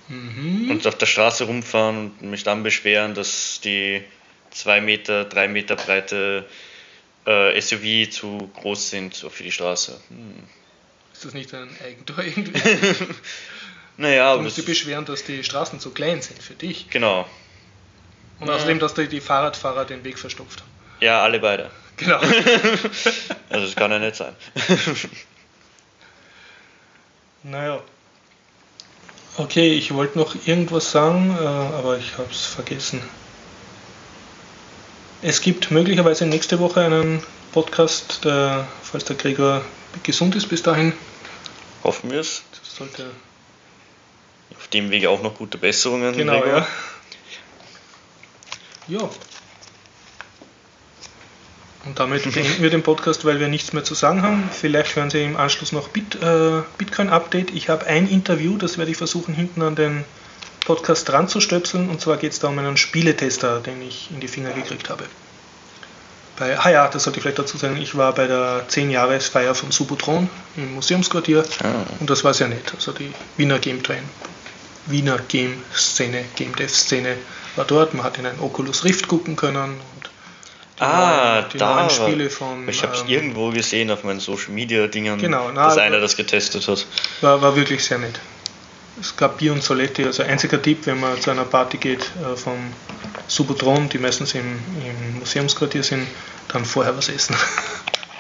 [0.09, 0.69] mhm.
[0.69, 4.03] und auf der Straße rumfahren und mich dann beschweren, dass die
[4.51, 6.45] zwei Meter, drei Meter breite
[7.25, 9.99] äh, SUV zu groß sind so für die Straße.
[10.09, 10.43] Hm.
[11.13, 12.61] Ist das nicht ein Eigentor irgendwie?
[13.97, 16.89] naja, du musst dich beschweren, dass die Straßen zu klein sind für dich.
[16.89, 17.27] Genau.
[18.39, 18.55] Und ja.
[18.55, 20.71] außerdem, dass die Fahrradfahrer den Weg verstopft haben.
[20.99, 21.69] Ja, alle beide.
[21.97, 22.17] Genau.
[23.49, 24.35] also das kann ja nicht sein.
[27.43, 27.81] naja.
[29.37, 33.01] Okay, ich wollte noch irgendwas sagen, äh, aber ich habe es vergessen.
[35.23, 39.61] Es gibt möglicherweise nächste Woche einen Podcast, der, falls der Gregor
[40.01, 40.93] gesund ist bis dahin.
[41.83, 42.43] Hoffen wir es.
[42.63, 43.05] Sollte
[44.57, 46.17] auf dem Wege auch noch gute Besserungen.
[46.17, 46.57] Genau, Gregor.
[46.57, 46.67] ja.
[48.99, 49.09] Ja.
[51.85, 54.49] Und damit beenden wir den Podcast, weil wir nichts mehr zu sagen haben.
[54.51, 57.51] Vielleicht hören Sie im Anschluss noch Bit, äh, Bitcoin-Update.
[57.51, 60.03] Ich habe ein Interview, das werde ich versuchen hinten an den
[60.75, 61.89] Podcast dran zu stöpseln.
[61.89, 65.03] Und zwar geht es da um einen Spieletester, den ich in die Finger gekriegt habe.
[66.39, 69.71] Bei, ah ja, das sollte ich vielleicht dazu sagen, ich war bei der 10-Jahres-Feier vom
[69.71, 71.83] Subotron im Museumsquartier Ah.
[71.99, 72.71] und das war sehr nett.
[72.73, 74.03] Also die Wiener Game Train,
[74.85, 77.17] Wiener Game-Szene, Game Dev-Szene
[77.57, 77.93] war dort.
[77.93, 79.73] Man hat in ein Oculus Rift gucken können.
[79.73, 80.09] Und
[80.79, 81.89] die Ah, neuen, die da.
[81.89, 82.67] Spiele von.
[82.67, 85.99] ich habe es ähm, irgendwo gesehen auf meinen Social Media Dingern, Genau, na, dass einer
[85.99, 86.87] das getestet hat.
[87.19, 88.19] War, war wirklich sehr nett.
[88.99, 92.35] Es gab Bier und Soletti, also einziger Tipp, wenn man zu einer Party geht äh,
[92.35, 92.57] vom
[93.27, 96.07] Subotron, die meistens im, im Museumsquartier sind,
[96.49, 97.35] dann vorher was essen.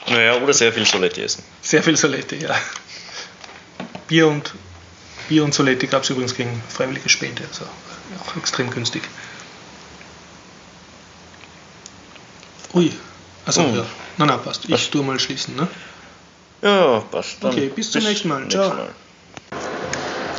[0.07, 1.43] Naja, oder sehr viel Soletti essen.
[1.61, 2.53] Sehr viel Soletti, ja.
[4.07, 4.51] Bier und,
[5.29, 7.65] Bier und Soletti gab es übrigens gegen freiwillige Spende, also
[8.19, 9.03] auch extrem günstig.
[12.73, 12.91] Ui,
[13.45, 13.75] also Hm.
[13.75, 13.85] ja,
[14.17, 14.65] na na, passt.
[14.65, 14.89] Ich Was?
[14.89, 15.67] tue mal schließen, ne?
[16.61, 17.37] Ja, passt.
[17.41, 18.47] Dann Okay, bis zum nächsten Mal.
[18.49, 18.89] Ciao.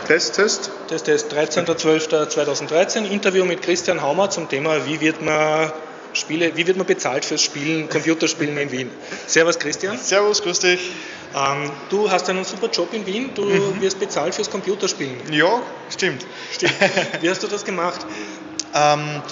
[0.06, 0.70] Test, Test.
[0.88, 5.72] Das ist 13.12.2013, Interview mit Christian Haumer zum Thema, wie wird man
[6.12, 8.90] Spiele, wie wird man bezahlt fürs Spielen, Computerspielen in Wien.
[9.26, 9.96] Servus Christian.
[9.96, 10.80] Servus, grüß dich.
[11.34, 13.80] Ähm, du hast einen super Job in Wien, du Mhm.
[13.80, 15.32] wirst bezahlt fürs Computerspielen.
[15.32, 16.26] Ja, stimmt.
[16.52, 16.74] Stimmt.
[17.20, 18.04] Wie hast du das gemacht?
[18.74, 19.22] Ähm,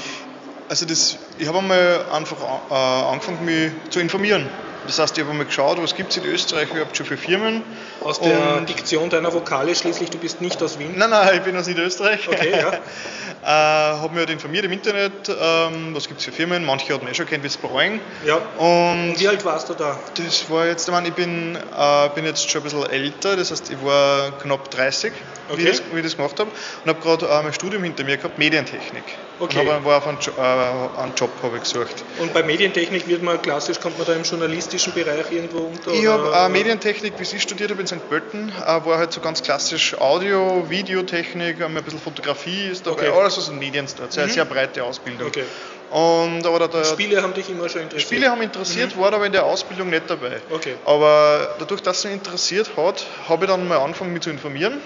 [0.68, 2.36] also das, ich habe einmal einfach
[2.70, 4.48] äh, angefangen, mich zu informieren.
[4.90, 7.62] Das heißt, ich habe einmal geschaut, was gibt es in Österreich überhaupt schon für Firmen.
[8.02, 10.94] Aus der Und- Diktion deiner Vokale schließlich, du bist nicht aus Wien.
[10.96, 12.26] Nein, nein, ich bin aus Niederösterreich.
[12.28, 12.72] Okay, ja.
[13.44, 16.64] äh, habe mich halt informiert im Internet, ähm, was gibt es für Firmen.
[16.64, 18.00] Manche hat man eh schon kennt, wie Sparring.
[18.26, 18.36] Ja.
[18.58, 19.96] Und Wie alt warst du da?
[20.16, 23.52] das war jetzt, ich, meine, ich bin, äh, bin jetzt schon ein bisschen älter, das
[23.52, 25.62] heißt, ich war knapp 30, wie, Okay.
[25.62, 26.50] ich das, wie ich das gemacht habe.
[26.84, 29.04] Und habe gerade äh, mein Studium hinter mir gehabt, Medientechnik.
[29.38, 29.60] Okay.
[29.60, 32.04] Und habe, war auf einen, jo äh, einen Job habe ich gesucht.
[32.18, 35.92] Und bei Medientechnik wird man klassisch, kommt man da im journalistischen Bereich irgendwo unter?
[35.92, 38.08] Ich habe äh, Medientechnik, wie ich studiert habe in St.
[38.08, 43.10] Pölten, äh, war halt so ganz klassisch Audio, Videotechnik, ähm, ein bisschen Fotografie ist dabei,
[43.10, 43.18] Okay.
[43.20, 45.28] alles was in Medien sehr, sehr breite Ausbildung.
[45.28, 45.44] Okay.
[45.90, 48.02] Und, aber da, Spiele haben dich immer schon interessiert.
[48.08, 50.40] Spiele haben interessiert, war aber in der Ausbildung nicht dabei.
[50.50, 50.76] Okay.
[50.84, 54.78] Aber dadurch, dass es mich interessiert hat, habe ich dann mal angefangen, mich zu informieren.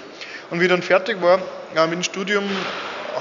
[0.50, 1.38] Und wie ich dann fertig war
[1.74, 2.44] äh, mit dem Studium,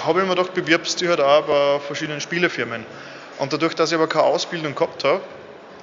[0.06, 2.86] habe ich mir gedacht, bewirbst dich halt auch bei verschiedenen Spielefirmen.
[3.40, 5.22] Und dadurch, dass ich aber keine Ausbildung gehabt habe,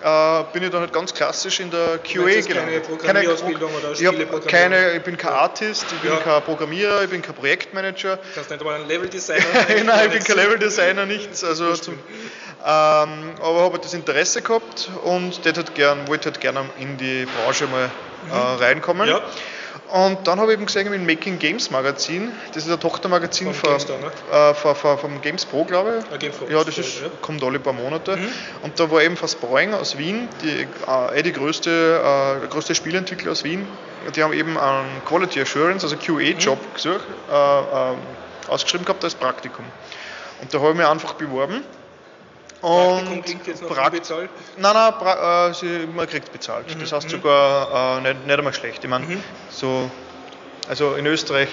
[0.03, 2.49] äh, bin ich dann halt ganz klassisch in der QA gelandet.
[2.49, 6.19] keine Programmierausbildung oder ich, keine, ich bin kein Artist, ich bin Ja.
[6.19, 8.17] kein Programmierer, ich bin kein Projektmanager.
[8.17, 9.45] Du kannst nicht einmal ein Level-Designer
[9.85, 11.45] Nein, ich bin kein Level-Designer, nichts.
[11.45, 12.01] Also zum, ähm,
[12.63, 17.27] aber habe halt das Interesse gehabt und das halt gern, wollte halt gerne in die
[17.27, 17.91] Branche mal
[18.31, 19.09] äh, reinkommen.
[19.09, 19.23] Ja.
[19.93, 23.71] Und dann habe ich eben gesehen im Making Games Magazin, das ist ein Tochtermagazin Vom
[23.73, 24.13] ne?
[24.33, 26.15] äh, von, vom Games Pro, glaube ich.
[26.15, 27.09] Ah, Game Pro, ja, das ist, ja.
[27.09, 27.13] Mhm.
[27.23, 28.19] kommt alle paar Monate.
[28.63, 32.49] Und da war eben von Sproing aus Wien, die, äh, eh die größte, äh, der
[32.49, 33.67] größte Spielentwickler aus Wien.
[34.15, 36.75] Die haben eben einen Quality Assurance, also QA-Job Mhm.
[36.75, 37.97] gesucht, äh, ähm,
[38.49, 39.65] ausgeschrieben gehabt als Praktikum.
[40.41, 41.63] Und da habe ich mich einfach beworben.
[42.61, 44.31] Praktikum Und klingt jetzt noch Prakt- unbezahlt.
[44.57, 46.67] Nein, nein, pra äh, sie, man kriegt bezahlt.
[46.81, 48.85] Das heißt sogar äh, nicht, nicht einmal schlecht.
[48.85, 49.07] Ich meine,
[49.51, 49.91] so,
[50.69, 51.49] also in Österreich,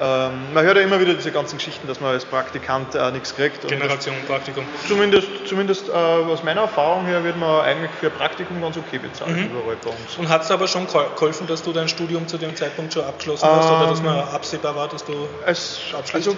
[0.00, 3.34] ähm, man hört ja immer wieder diese ganzen Geschichten, dass man als Praktikant äh, nichts
[3.36, 3.66] kriegt.
[3.68, 4.64] Generation Praktikum.
[4.80, 8.96] das, zumindest zumindest äh, aus meiner Erfahrung her wird man eigentlich für Praktikum ganz okay
[8.98, 10.16] bezahlt überall bei uns.
[10.16, 13.04] Und hat es aber schon gehol- geholfen, dass du dein Studium zu dem Zeitpunkt schon
[13.04, 15.28] abgeschlossen hast oder dass man absehbar war, dass du.
[15.44, 16.14] Es, Abschließt.
[16.28, 16.36] also,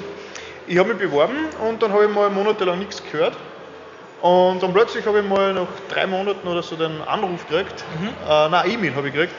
[0.66, 1.36] ich habe mich beworben
[1.68, 3.36] und dann habe ich mal monatelang nichts gehört.
[4.22, 7.84] Und dann plötzlich habe ich mal nach drei Monaten oder so den Anruf gekriegt,
[8.28, 9.34] äh, nein, E-Mail habe ich gekriegt,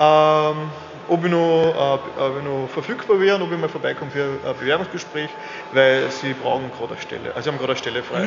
[0.00, 0.70] ähm,
[1.08, 4.24] ob, ich noch, äh, ob ich noch verfügbar wäre und ob ich mal vorbeikomme für
[4.44, 5.30] ein Bewerbungsgespräch,
[5.72, 8.26] weil sie brauchen gerade eine Stelle, also sie haben gerade eine Stelle frei.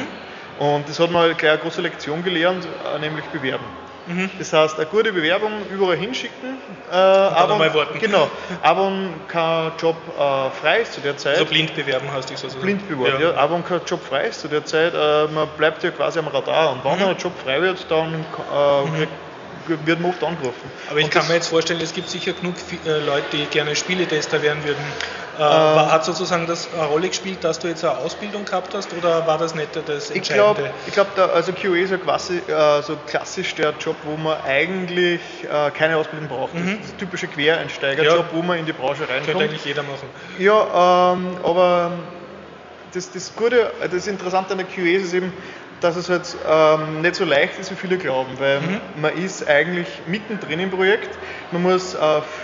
[0.60, 3.66] Und das hat mir gleich eine große Lektion gelernt, äh, nämlich bewerben.
[4.40, 6.58] Das heißt, eine gute Bewerbung überall hinschicken,
[6.90, 8.00] äh, aber, einmal warten.
[8.00, 8.30] genau,
[8.62, 8.92] aber
[9.28, 11.34] kein Job äh, frei ist zu der Zeit.
[11.34, 12.64] Also blind bewerben hast dich sozusagen.
[12.64, 13.34] Blind beworben, ja.
[13.36, 16.72] aber kein Job frei ist zu der Zeit, äh, man bleibt ja quasi am Radar
[16.72, 20.72] und wenn ein Job frei wird, dann äh, kriegt- wird man oft angerufen.
[20.90, 22.56] Aber ich Und kann mir jetzt vorstellen, es gibt sicher genug
[22.86, 24.80] äh, Leute, die gerne Spieletester werden würden.
[25.38, 28.92] Äh, war- hat sozusagen das eine Rolle gespielt, dass du jetzt eine Ausbildung gehabt hast
[28.94, 30.72] oder war das nicht das Ich glaube, Entscheidende?
[30.88, 34.38] ich glaub, da- also QA ist ja quasi äh, so klassisch der Job, wo man
[34.46, 36.56] eigentlich äh, keine Ausbildung braucht.
[36.56, 38.26] Das ist der typische Quereinsteigerjob, Ja.
[38.34, 39.44] wo man in die Branche Könnte reinkommt.
[39.44, 40.10] eigentlich jeder machen.
[40.40, 41.92] Ja, ähm, aber
[42.94, 45.32] das, das Gute, äh, das Interessante an der QA ist eben,
[45.82, 48.82] dass es halt ähm, nicht so leicht ist, wie viele glauben, weil Mhm.
[48.96, 51.10] man ist eigentlich mittendrin im Projekt.
[51.52, 51.98] Man muss äh,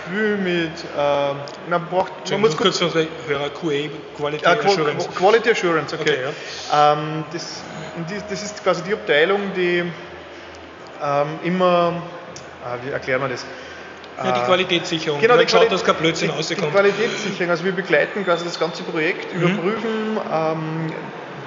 [0.08, 4.66] viel mit, äh, man braucht, man muss kurz für unsere Hörer QA, Quality ja, Qual-
[4.66, 5.08] Assurance.
[5.16, 6.18] Quality Assurance, okay.
[6.26, 6.34] Okay,
[6.72, 7.62] ähm, das,
[8.30, 9.82] das ist quasi die Abteilung, die
[11.02, 12.02] ähm, immer,
[12.64, 13.44] äh, wie erklären wir das?
[14.22, 15.20] Ja, die Qualitätssicherung.
[15.20, 16.60] Genau, die schaut, dass kein Blödsinn die, rauskommt.
[16.62, 17.50] die Qualitätssicherung.
[17.50, 19.42] Also wir begleiten quasi das ganze Projekt, Mhm.
[19.42, 20.92] überprüfen ähm,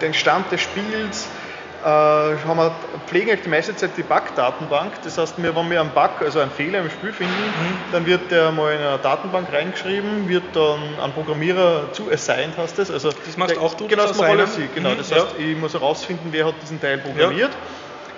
[0.02, 1.47] den Stand des Spiels, äh,
[1.84, 2.76] haben wir,
[3.06, 5.02] pflegen eigentlich die meiste Zeit die Bug-Datenbank.
[5.04, 7.92] Das heißt, wir, wenn wir einen Bug, also einen Fehler im Spiel finden, Mhm.
[7.92, 12.78] dann wird der mal in eine Datenbank reingeschrieben, wird dann an Programmierer zu assigned, heißt
[12.80, 12.90] das.
[12.92, 14.74] Also Das machst der, auch du, Genau, das mache alles ich.
[14.74, 15.18] Genau, Mhm, das ja.
[15.18, 17.52] heißt, ich muss herausfinden, wer hat diesen Teil programmiert.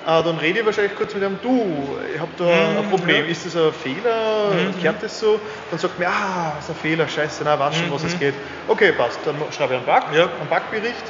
[0.05, 3.25] Äh, dann rede ich wahrscheinlich kurz mit ihm, du, ich habe da Mhm, ein Problem,
[3.25, 3.31] ja.
[3.31, 4.79] ist das ein Fehler, Mhm.
[4.79, 5.41] kehrt das so?
[5.69, 8.19] Dann sagt mir, ah, ist ein Fehler, scheiße, na, weiß schon, was es Mhm.
[8.19, 8.35] geht.
[8.67, 10.23] Okay, passt, dann schreibe ich einen Bug, Ja.
[10.39, 11.03] einen Bugbericht,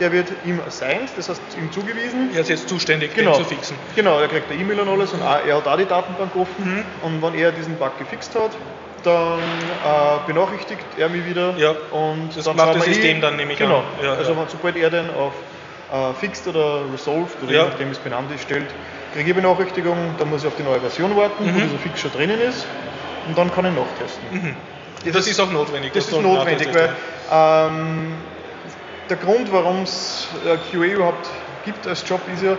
[0.00, 2.30] der wird ihm assigned, das heißt ihm zugewiesen.
[2.34, 3.32] Er ist jetzt zuständig, Genau.
[3.36, 3.76] den zu fixen.
[3.94, 6.84] Genau, er kriegt eine E-Mail und alles und er hat auch die Datenbank offen Mhm.
[7.02, 8.50] und wenn er diesen Bug gefixt hat,
[9.04, 13.36] dann äh, benachrichtigt er mich wieder Ja, und das dann macht das System eh- dann,
[13.36, 13.78] nehme ich genau.
[13.78, 13.84] an.
[14.04, 14.46] Ja, also ja.
[14.48, 15.32] sobald er den auf
[15.92, 17.64] äh, fixed oder resolved oder Ja.
[17.66, 18.66] nachdem es benannt ist, stellt,
[19.12, 21.62] kriege ich Benachrichtigung, dann muss ich auf die neue Version warten, wo Mhm.
[21.64, 22.64] dieser Fix schon drinnen ist
[23.26, 24.24] und dann kann ich nachtesten.
[24.30, 24.56] Mhm.
[25.12, 25.92] Das, ist auch notwendig.
[25.92, 26.90] Das ist notwendig, weil
[27.32, 28.14] ähm,
[29.12, 31.28] der Grund, warum es äh, QA überhaupt
[31.66, 32.56] gibt als Job, ist ja,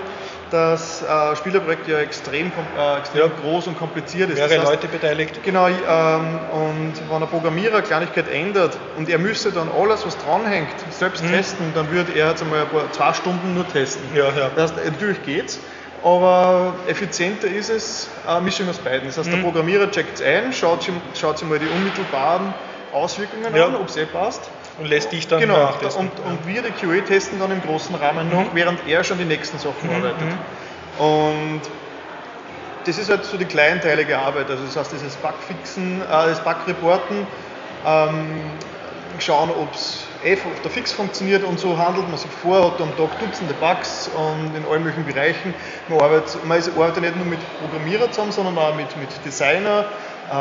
[0.51, 3.27] dass äh, Spielerprojekte ja extrem, äh, extrem Ja.
[3.41, 4.35] groß und kompliziert ist.
[4.35, 5.39] Mehrere Das heißt, Leute beteiligt.
[5.43, 10.15] Genau, ähm, und wenn ein Programmierer eine Kleinigkeit ändert und er müsste dann alles, was
[10.19, 11.31] dranhängt, selbst Mhm.
[11.31, 14.03] testen, dann würde er jetzt einmal ein paar, zwei Stunden nur testen.
[14.15, 14.51] Ja, ja.
[14.55, 15.59] Das heißt, natürlich geht's,
[16.03, 19.07] aber effizienter ist es eine Mischung aus beiden.
[19.07, 19.43] Das heißt, der Mhm.
[19.43, 22.53] Programmierer checkt es ein, schaut sich, schaut sich mal die unmittelbaren
[22.91, 23.65] Auswirkungen Ja.
[23.65, 24.51] an, ob es eh passt.
[24.77, 26.09] Und lässt dich dann Genau, nachtesten.
[26.09, 28.55] und, und wir, die QA, testen dann im großen Rahmen noch, Mhm.
[28.55, 30.21] während er schon die nächsten Sachen Mhm, arbeitet.
[30.97, 31.03] mhm.
[31.03, 31.61] Und
[32.85, 34.49] das ist halt so die kleinteilige Arbeit.
[34.49, 37.27] Also das heißt, dieses Bugfixen, äh, das Bugreporten,
[37.85, 38.57] ähm,
[39.19, 39.99] schauen, ob es
[40.45, 44.07] auf der Fix funktioniert und so handelt man sich vor, hat am Tag Dutzende Bugs
[44.07, 45.53] und in allen möglichen Bereichen.
[45.87, 49.85] Man arbeitet, man arbeitet nicht nur mit Programmierer zusammen, sondern auch mit, mit Designer,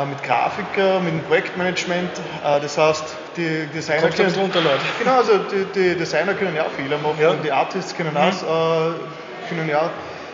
[0.05, 2.11] mit Grafiker, mit dem Projektmanagement.
[2.43, 3.03] Äh, das heißt,
[3.37, 4.81] die Designer Kommt können, runter, Leute.
[4.99, 7.29] Genau, also die, die Designer können ja auch Fehler machen Ja.
[7.31, 8.17] und die Artists können, Mhm.
[8.17, 9.89] auch, äh, können ja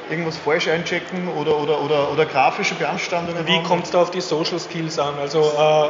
[0.10, 4.22] irgendwas falsch einchecken oder, oder, oder, oder grafische Beanstandungen Wie kommt es da auf die
[4.22, 5.14] Social Skills an?
[5.22, 5.89] Also, äh,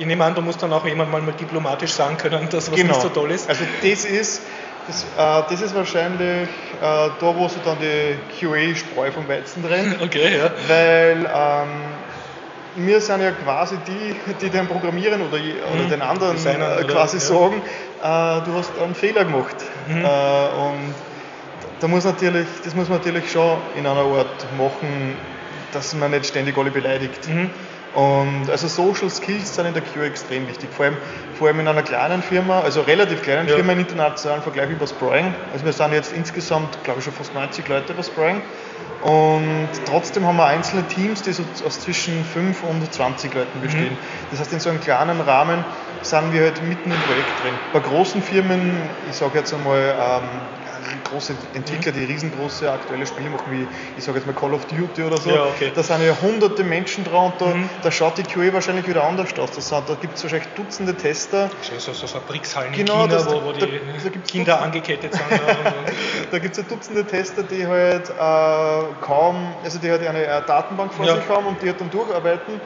[0.00, 2.92] ich nehme an, du musst dann auch jemand mal diplomatisch sagen können, dass was genau.
[2.94, 3.48] nicht so toll ist.
[3.48, 4.42] Also das ist,
[4.88, 6.48] das, äh, das ist wahrscheinlich äh,
[6.80, 9.94] da, wo sie dann die QA-Spreu vom Weizen trennen.
[10.02, 10.50] Okay, ja.
[10.66, 11.68] Weil ähm,
[12.76, 15.38] wir sind ja quasi die, die den Programmieren oder,
[15.72, 15.88] oder Mhm.
[15.90, 17.22] den anderen Designern äh, oder- quasi ja.
[17.22, 17.62] sagen,
[18.02, 19.56] äh, du hast einen Fehler gemacht.
[19.88, 20.04] Mhm.
[20.04, 20.94] Äh, und
[21.80, 25.16] da muss natürlich, das muss man natürlich schon in einer Art machen,
[25.72, 27.28] dass man nicht ständig alle beleidigt.
[27.28, 27.50] Mhm.
[27.94, 30.96] Und also Social Skills sind in der QA extrem wichtig, vor allem,
[31.38, 33.54] vor allem in einer kleinen Firma, also relativ kleinen Ja.
[33.54, 35.32] Firma im internationalen Vergleich über Spring.
[35.52, 38.42] Also wir sind jetzt insgesamt, glaube ich, schon fast 90 Leute bei Spring.
[39.02, 43.92] Und trotzdem haben wir einzelne Teams, die so aus zwischen 5 und 20 Leuten bestehen.
[43.92, 43.98] Mhm.
[44.30, 45.62] Das heißt, in so einem kleinen Rahmen
[46.02, 47.54] sind wir halt mitten im Projekt drin.
[47.72, 48.76] Bei großen Firmen,
[49.10, 50.28] ich sage jetzt einmal, ähm,
[51.02, 51.96] große Entwickler, Mhm.
[51.96, 55.30] die riesengroße aktuelle Spiele machen, wie ich sage jetzt mal Call of Duty oder so,
[55.30, 55.72] Ja, okay.
[55.74, 57.68] da sind ja hunderte Menschen dran und da, Mhm.
[57.82, 59.50] da schaut die QA wahrscheinlich wieder anders aus.
[59.52, 63.14] Das sind, da gibt es wahrscheinlich Dutzende Tester, So, so, so Fabrikshallen Genau, in China,
[63.16, 64.58] das- wo, wo da- die da gibt's Kinder Dutzende.
[64.58, 65.30] angekettet sind.
[65.30, 65.96] ja, und, und.
[66.30, 70.42] da gibt es ja Dutzende Tester, die halt äh, kaum, also die halt eine, äh,
[70.46, 71.16] Datenbank vor Ja.
[71.16, 72.60] sich haben und die halt dann durcharbeiten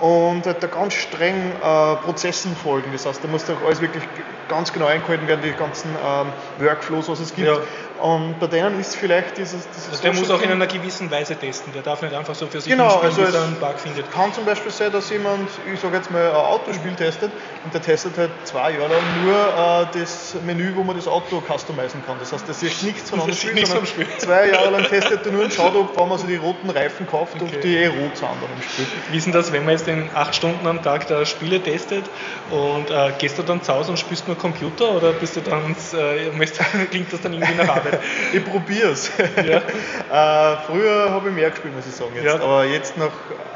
[0.00, 2.90] und halt da ganz streng äh, Prozessen folgen.
[2.92, 4.04] Das heißt, da muss doch alles wirklich
[4.50, 6.26] ganz genau eingehalten werden, die ganzen ähm,
[6.58, 7.46] Workflows, was es gibt.
[7.48, 7.58] Ja.
[8.02, 11.36] Und bei denen ist vielleicht dieses, dieses Also der muss auch in einer gewissen Weise
[11.36, 11.72] testen.
[11.72, 14.10] Der darf nicht einfach so für sich Genau, also bis er einen Bug findet.
[14.12, 17.30] kann zum Beispiel sein, dass jemand, ich sage jetzt mal, ein Autospiel testet
[17.64, 21.42] und der testet halt zwei Jahre lang nur äh, das Menü, wo man das Auto
[21.46, 22.16] customizen kann.
[22.18, 24.06] Das heißt, der sieht nichts von einem Spiel, nichts sondern Spiel.
[24.18, 27.36] zwei Jahre lang testet er nur und schaut, ob man so die roten Reifen kauft,
[27.40, 27.60] Okay.
[27.62, 28.86] die eh rot sind dann im Spiel.
[29.10, 32.04] Wie ist denn das, wenn man jetzt in acht Stunden am Tag da Spiele testet
[32.50, 35.74] und äh, gehst du dann zu Hause und spielst nur Computer oder bist du dann,
[35.92, 36.30] äh,
[36.90, 37.89] klingt das dann irgendwie nach Arbeit?
[38.32, 39.10] Ich probier's.
[39.36, 39.58] Ja.
[40.54, 42.12] äh, früher habe ich mehr gespielt, muss ich sagen.
[42.14, 42.24] Jetzt.
[42.26, 42.34] Ja.
[42.34, 43.10] Aber jetzt nach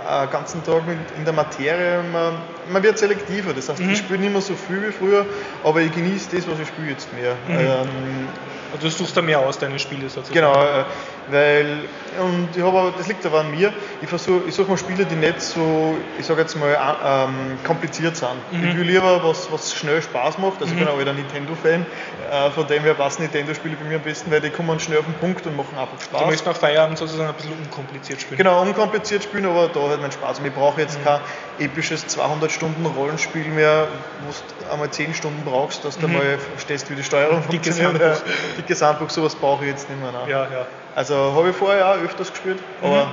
[0.06, 2.34] äh, ganzen Tag mit, in der Materie, man,
[2.68, 3.52] man wird selektiver.
[3.54, 3.90] Das heißt, Mhm.
[3.90, 5.24] ich spiele nicht mehr so viel wie früher,
[5.62, 7.34] aber ich genieße das, was ich spiele jetzt mehr.
[7.48, 7.58] Mhm.
[7.60, 8.28] Ähm,
[8.74, 10.34] Also du suchst da mehr aus, deine Spiele sozusagen.
[10.34, 10.84] Genau, äh,
[11.28, 11.78] weil,
[12.20, 13.72] und ich habe, das liegt aber an mir,
[14.02, 18.28] ich ich suche mal Spiele, die nicht so, ich sage jetzt mal, ähm, kompliziert sind.
[18.50, 18.68] Mhm.
[18.68, 21.86] Ich will lieber was, was schnell Spaß macht, also ich bin auch wieder Nintendo-Fan,
[22.30, 25.04] äh, von dem her passen Nintendo-Spiele bei mir am besten, weil die kommen schnell auf
[25.06, 26.20] den Punkt und machen einfach Du Spaß.
[26.26, 28.38] möchtest nach Feierabend sozusagen ein bisschen unkompliziert spielen.
[28.38, 30.38] Genau, unkompliziert spielen, aber da hat mein Spaß.
[30.40, 31.04] Und ich brauche jetzt Mhm.
[31.04, 31.20] kein
[31.58, 33.88] episches 200 Stunden Rollenspiel mehr,
[34.26, 34.32] wo
[34.66, 36.14] du einmal 10 Stunden brauchst, dass du Mhm.
[36.14, 37.86] mal verstehst, wie die Steuerung funktioniert.
[37.86, 38.04] Handbuch.
[38.26, 40.12] Ja, Dickes Handbuch, sowas brauche ich jetzt nicht mehr.
[40.12, 40.28] Nein.
[40.28, 40.66] Ja, ja.
[40.94, 43.10] Also habe ich vorher auch öfters gespielt, aber mhm.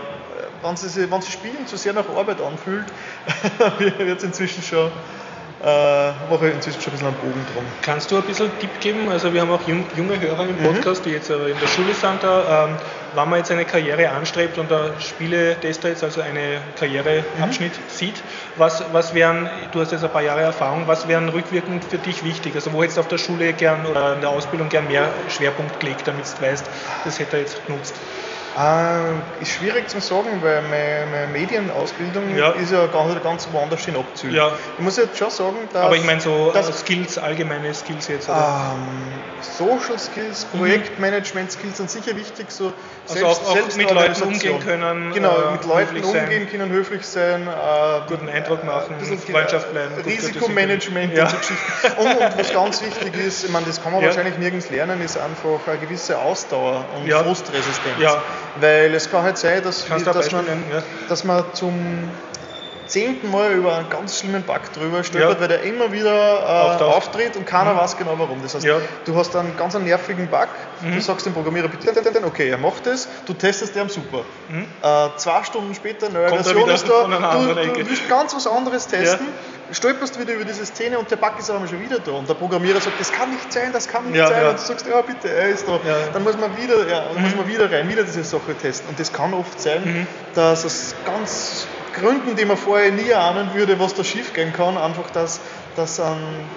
[0.62, 2.86] wenn, sie, wenn sie spielen zu sehr nach Arbeit anfühlt,
[3.98, 4.92] wird es inzwischen schon äh,
[5.64, 7.64] mache ich inzwischen schon ein bisschen einen Bogen drum.
[7.82, 9.10] Kannst du ein bisschen Tipp geben?
[9.10, 10.74] Also wir haben auch junge Hörer im mhm.
[10.74, 11.10] Podcast, mhm.
[11.10, 12.24] die jetzt aber in der Schule sind.
[12.24, 12.78] Da, ähm,
[13.14, 17.90] wenn man jetzt eine Karriere anstrebt und der Spieletester jetzt also einen Karriereabschnitt mhm.
[17.90, 18.24] sieht,
[18.56, 22.24] was, was wären, du hast jetzt ein paar Jahre Erfahrung, was wären rückwirkend für dich
[22.24, 22.56] wichtig?
[22.56, 25.80] Also wo hättest du auf der Schule gern oder in der Ausbildung gern mehr Schwerpunkt
[25.80, 26.66] gelegt, damit du weißt,
[27.04, 27.96] das hätte er jetzt genutzt?
[28.58, 32.52] Äh, ist schwierig zu sagen, weil meine, meine Medienausbildung ja.
[32.52, 34.38] ist ja ganz, ganz woanders hin abzügelt.
[34.38, 34.52] Ja.
[34.78, 35.84] Ich muss jetzt schon sagen, dass.
[35.84, 38.28] Aber ich meine so dass, Skills, allgemeine Skills jetzt.
[38.28, 38.74] Oder?
[38.74, 40.60] Ähm, Social Skills, mhm.
[40.60, 42.52] Projektmanagement Skills sind sicher wichtig.
[42.52, 42.74] So
[43.12, 45.14] also auch, auch mit Leuten umgehen können.
[45.14, 46.50] Genau, äh, mit Leuten umgehen sein.
[46.50, 47.48] können, höflich sein.
[47.48, 49.94] Äh, guten Eindruck machen, äh, Freundschaft bleiben.
[50.06, 51.24] Risikomanagement ja.
[51.24, 52.02] und so Geschichten.
[52.02, 54.08] Und, und, was ganz wichtig ist, ich meine, das kann man ja.
[54.08, 57.98] wahrscheinlich nirgends lernen, ist einfach eine gewisse Ausdauer und Frustresistenz.
[58.60, 60.84] Weil es kann halt sein, dass, dass, man, ja.
[61.08, 62.10] dass man zum
[62.92, 65.40] zehnten Mal über einen ganz schlimmen Bug drüber stolpert, ja.
[65.40, 67.78] weil der immer wieder äh, auftritt und keiner mhm.
[67.78, 68.42] weiß genau warum.
[68.42, 68.78] Das heißt, ja.
[69.06, 70.50] du hast einen ganz einen nervigen Bug,
[70.82, 70.96] mhm.
[70.96, 71.92] du sagst dem Programmierer, bitte,
[72.26, 74.24] okay, er macht es, du testest den super.
[74.50, 74.66] Mhm.
[74.82, 78.88] Äh, zwei Stunden später, neue Kommt Version ist da, du, du willst ganz was anderes
[78.88, 79.28] testen.
[79.28, 79.34] Ja
[79.74, 82.12] stolperst wieder über diese Szene und der Bug ist aber schon wieder da.
[82.12, 84.48] Und der Programmierer sagt, das kann nicht sein, das kann nicht ja, sein.
[84.48, 85.80] Und du sagst, ja bitte, er ist da.
[86.12, 87.22] Dann muss man wieder, ja, mhm.
[87.24, 88.90] muss man wieder rein, wieder diese Sache testen.
[88.90, 90.08] Und das kann oft sein, mhm.
[90.36, 94.78] dass es ganz Gründen, die man vorher nie ahnen würde, was da schief gehen kann,
[94.78, 95.42] einfach, dass,
[95.76, 96.06] dass, ähm,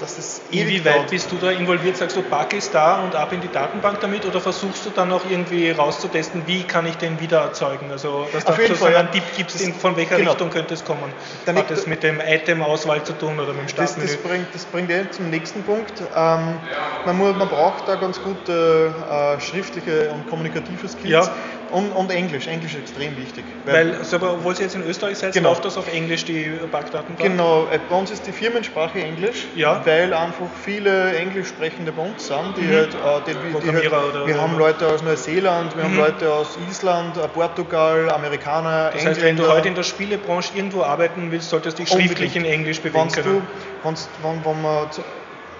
[0.00, 1.10] dass das ewig Inwieweit dauert.
[1.10, 1.96] bist du da involviert?
[1.96, 5.12] Sagst du, Bug ist da und ab in die Datenbank damit oder versuchst du dann
[5.12, 7.90] auch irgendwie rauszutesten, wie kann ich den wieder erzeugen?
[7.90, 10.30] Also, dass Auf du so einen Tipp gibst, von welcher genau.
[10.30, 11.12] Richtung könnte es kommen?
[11.46, 14.06] Dann Hat das mit dem Item-Auswahl zu tun oder mit dem Startmenü?
[14.06, 16.00] Das, das, bringt, das bringt eh zum nächsten Punkt.
[16.00, 16.58] Ähm,
[17.04, 21.10] man, muss, man braucht da ganz gute äh, schriftliche und kommunikative Skills.
[21.10, 21.34] Ja.
[21.74, 23.44] Und, und, Englisch, Englisch ist extrem wichtig.
[23.64, 25.48] Weil, weil obwohl Sie jetzt in Österreich seid, genau.
[25.48, 27.16] läuft das auf Englisch, die Backdaten?
[27.18, 29.84] Genau, äh, bei uns ist die Firmensprache Englisch, ja.
[29.84, 32.74] weil einfach viele englisch sprechende bei uns sind, die mhm.
[32.74, 35.88] halt, äh, die, die, die halt, wir haben Leute aus Neuseeland, wir mhm.
[35.88, 40.52] haben Leute aus Island, äh, Portugal, Amerikaner, das heißt, wenn du heute in der Spielebranche
[40.54, 43.42] irgendwo arbeiten willst, solltest du dich schriftlich in Englisch bewegen können.
[43.82, 44.86] Du, wenn, wenn, wenn man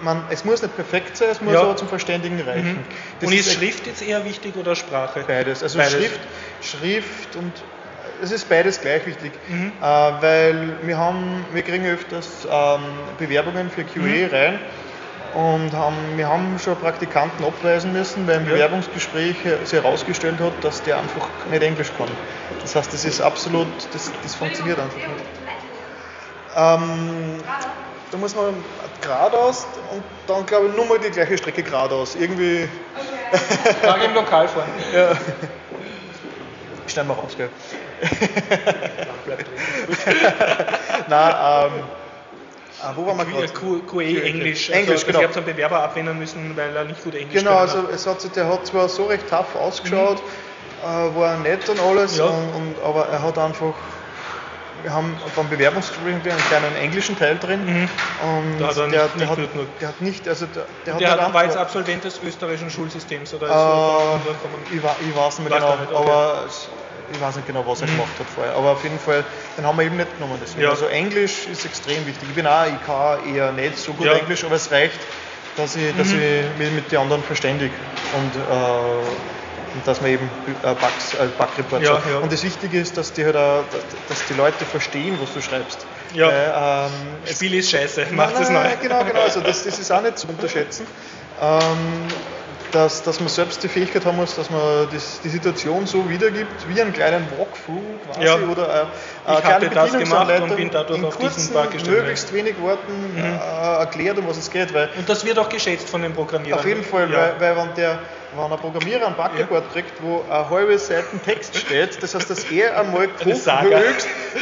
[0.01, 1.61] man, es muss nicht perfekt sein, es muss ja.
[1.61, 2.73] aber zum Verständigen reichen.
[2.73, 3.27] Mhm.
[3.27, 5.23] Und ist, ist Schrift jetzt eher wichtig oder Sprache?
[5.27, 5.63] Beides.
[5.63, 5.93] Also beides.
[5.93, 6.19] Schrift,
[6.61, 7.51] Schrift und
[8.21, 9.71] es ist beides gleich wichtig, mhm.
[9.81, 12.81] äh, weil wir haben, wir kriegen öfters ähm,
[13.17, 14.29] Bewerbungen für QA mhm.
[14.31, 14.59] rein
[15.33, 18.53] und haben, wir haben schon Praktikanten abweisen müssen, weil im ja.
[18.53, 19.35] Bewerbungsgespräch
[19.65, 22.07] sich herausgestellt hat, dass der einfach nicht Englisch kann.
[22.61, 25.09] Das heißt, das ist absolut, das, das funktioniert einfach nicht.
[26.55, 27.37] Ähm,
[28.15, 28.55] da muss man
[29.01, 32.15] geradeaus und dann glaube ich nur mal die gleiche Strecke geradeaus.
[32.15, 32.69] Irgendwie.
[33.83, 34.05] Okay.
[34.05, 34.69] im Lokal fahren.
[34.93, 35.11] Ja.
[36.87, 37.49] Schneiden wir raus, gell?
[41.09, 41.83] Nein, ähm.
[42.81, 43.47] Ah, wo waren wir gerade?
[43.49, 44.69] QE Englisch.
[44.69, 45.19] Englisch, also, genau.
[45.19, 48.07] Ich habe so einen Bewerber ablehnen müssen, weil er nicht gut Englisch Genau, also es
[48.07, 50.89] hat, der hat zwar so recht tough ausgeschaut, mhm.
[50.89, 52.25] äh, war nett und alles, ja.
[52.25, 53.73] und, und, aber er hat einfach
[54.83, 57.65] wir haben beim Bewerbungsgespräch einen kleinen englischen Teil drin.
[57.65, 57.89] Mhm.
[58.23, 59.37] Und da hat er der, nicht, der, hat,
[59.81, 63.47] der, hat, nicht, also der, der, der hat, war jetzt Absolvent des österreichischen Schulsystems oder
[63.47, 64.83] äh, ich, ich,
[65.15, 66.03] weiß nicht mehr genau, nicht, okay.
[66.03, 66.45] aber
[67.11, 67.91] ich weiß nicht genau, was er mhm.
[67.91, 68.55] gemacht hat vorher.
[68.55, 69.23] Aber auf jeden Fall,
[69.57, 70.39] den haben wir eben nicht genommen.
[70.59, 70.69] Ja.
[70.69, 72.29] Also Englisch ist extrem wichtig.
[72.29, 74.13] Ich bin auch, ich kann eher nicht so gut ja.
[74.13, 74.99] Englisch, aber es reicht,
[75.57, 76.21] dass ich, dass mhm.
[76.21, 77.73] ich mich mit den anderen verständige.
[78.15, 79.44] Und äh,
[79.75, 80.29] und dass man eben
[80.63, 82.17] äh, Bugs, äh, Bug ja, ja.
[82.21, 83.63] Und das Wichtige ist, dass die, halt auch,
[84.07, 85.85] dass die Leute verstehen, was du schreibst.
[86.13, 86.27] Ja.
[86.27, 88.63] Weil, ähm, Spiel ist scheiße, macht es neu.
[88.81, 89.21] Genau, genau.
[89.21, 90.87] Also das, das ist auch nicht zu unterschätzen.
[91.41, 92.07] Ähm,
[92.75, 96.67] dass, dass man selbst die Fähigkeit haben muss, dass man das, die Situation so wiedergibt,
[96.67, 98.35] wie einen kleinen Walkthrough quasi ja.
[98.35, 98.89] oder
[99.25, 101.53] eine kleine Bedienungsanleitung in kurzen,
[101.87, 103.23] möglichst wenig Worten mhm.
[103.23, 104.73] äh, erklärt, um was es geht.
[104.73, 106.59] Weil Und das wird auch geschätzt von den Programmierern.
[106.59, 107.33] Auf jeden Fall, ja.
[107.39, 107.99] weil, weil wenn der
[108.35, 109.71] wenn ein Programmierer ein Buggeboard ja.
[109.71, 113.47] kriegt, wo eine halbe Seite Text steht, das heißt, dass er einmal höchst,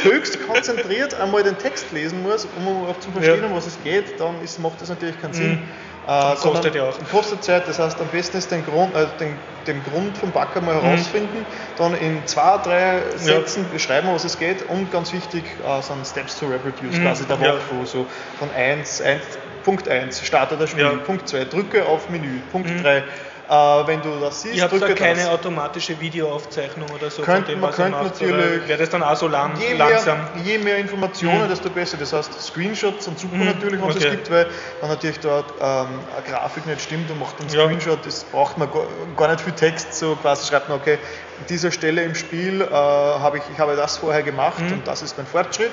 [0.02, 3.46] höchst, konzentriert einmal den Text lesen muss, um auch zu verstehen, ja.
[3.46, 5.50] um was es geht, dann ist, macht das natürlich keinen Sinn.
[5.52, 5.68] Mhm.
[6.06, 6.94] Äh, kostet ja auch.
[7.10, 9.36] Kostet Zeit, das heißt, am besten ist den Grund, äh, den,
[9.66, 10.82] den Grund vom Bug einmal mhm.
[10.82, 11.46] herausfinden,
[11.78, 13.72] dann in zwei, drei Sätzen ja.
[13.72, 17.02] beschreiben, was es geht und ganz wichtig äh, sind Steps to Reproduce, mhm.
[17.02, 18.06] quasi der Walkthrough, so
[18.38, 19.22] von 1, 1
[19.64, 23.02] Punkt 1, starte das Spiel, Punkt 2, drücke auf Menü, Punkt 3,
[23.46, 23.52] Äh,
[23.86, 25.28] wenn du das siehst, Ich habe da keine das.
[25.28, 29.02] automatische Videoaufzeichnung oder so Könnt- von dem, man was ihr könnte natürlich- wäre das dann
[29.02, 30.16] auch so lang, Je langsam?
[30.34, 31.48] mehr, je mehr Informationen, Mhm.
[31.48, 31.98] desto besser.
[31.98, 34.04] Das heißt, Screenshots sind super Mhm, natürlich, es okay.
[34.06, 34.46] es gibt, weil
[34.80, 35.86] wenn natürlich dort ähm,
[36.16, 37.64] eine Grafik nicht stimmt und macht einen Ja.
[37.66, 40.94] Screenshot, das braucht man gar, gar nicht viel Text, so quasi schreibt man, okay,
[41.38, 44.72] an dieser Stelle im Spiel äh, habe ich, ich habe das vorher gemacht Mhm.
[44.72, 45.70] und das ist mein Fortschritt.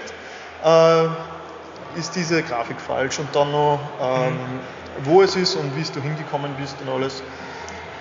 [0.65, 1.03] Äh,
[1.97, 4.39] ist diese Grafik falsch und dann noch, ähm,
[5.03, 7.23] wo es ist und wie du hingekommen bist und alles.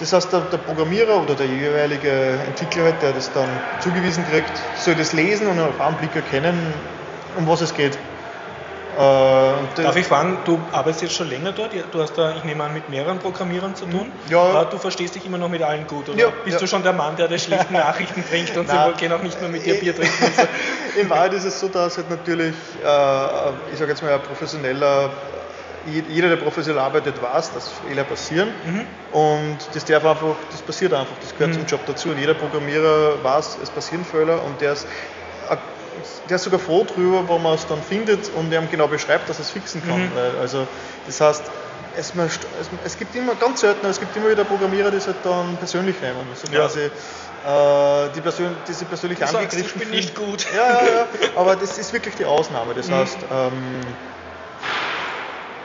[0.01, 2.11] Das heißt, der, der Programmierer oder der jeweilige
[2.47, 3.49] Entwickler, der das dann
[3.81, 6.73] zugewiesen kriegt, soll das lesen und auf einen Blick erkennen,
[7.37, 7.99] um was es geht.
[8.97, 9.03] Äh,
[9.83, 11.71] Darf ich fragen, du arbeitest jetzt schon länger dort?
[11.93, 14.11] Du hast da, ich nehme an, mit mehreren Programmierern zu tun.
[14.29, 14.63] Ja.
[14.63, 16.19] Äh, Du verstehst dich immer noch mit allen gut, oder?
[16.19, 16.59] Ja, Bist ja.
[16.61, 18.93] du schon der Mann, der die schlichten Nachrichten bringt und Nein.
[18.93, 20.33] sie gehen auch nicht nur mit dir Bier trinken?
[20.37, 20.43] So?
[21.01, 22.83] In Wahrheit ist es so, dass halt natürlich, äh,
[23.73, 25.11] ich sage jetzt mal, ein professioneller,
[25.87, 28.49] jeder, der professionell arbeitet, weiß, dass Fehler passieren.
[29.13, 32.11] Und das darf einfach, das passiert einfach, das gehört zum Job dazu.
[32.11, 34.85] Und jeder Programmierer weiß, es passieren Fehler und der ist,
[35.49, 35.57] äh,
[36.29, 39.39] der ist sogar froh drüber, wo man es dann findet und ihm genau beschreibt, dass
[39.39, 40.11] er es fixen kann.
[40.15, 40.67] Weil, also,
[41.07, 41.43] das heißt,
[41.97, 42.13] es,
[42.85, 46.01] es, gibt immer, ganz selten, es gibt immer wieder Programmierer, die es halt dann persönlich
[46.01, 46.27] nehmen.
[46.31, 46.67] Also Ja.
[48.07, 50.47] äh, die, Persön die sich persönlich Du sagst, angegriffen ich bin nicht gut.
[50.55, 51.07] Ja, ja, ja,
[51.37, 52.75] aber das ist wirklich die Ausnahme.
[52.75, 52.95] Das Mhm.
[52.95, 53.81] heißt, ähm,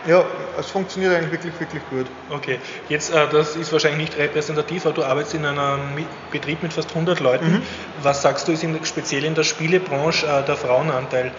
[0.08, 0.24] ja,
[0.60, 2.06] es funktioniert eigentlich wirklich, wirklich gut.
[2.30, 6.74] Okay, jetzt, äh, das ist wahrscheinlich nicht repräsentativ, aber du arbeitest in einem Betrieb mit
[6.74, 7.52] fast 100 Leuten.
[7.54, 7.62] Mhm.
[8.02, 11.32] Was sagst du, ist in, speziell in der Spielebranche äh, der Frauenanteil?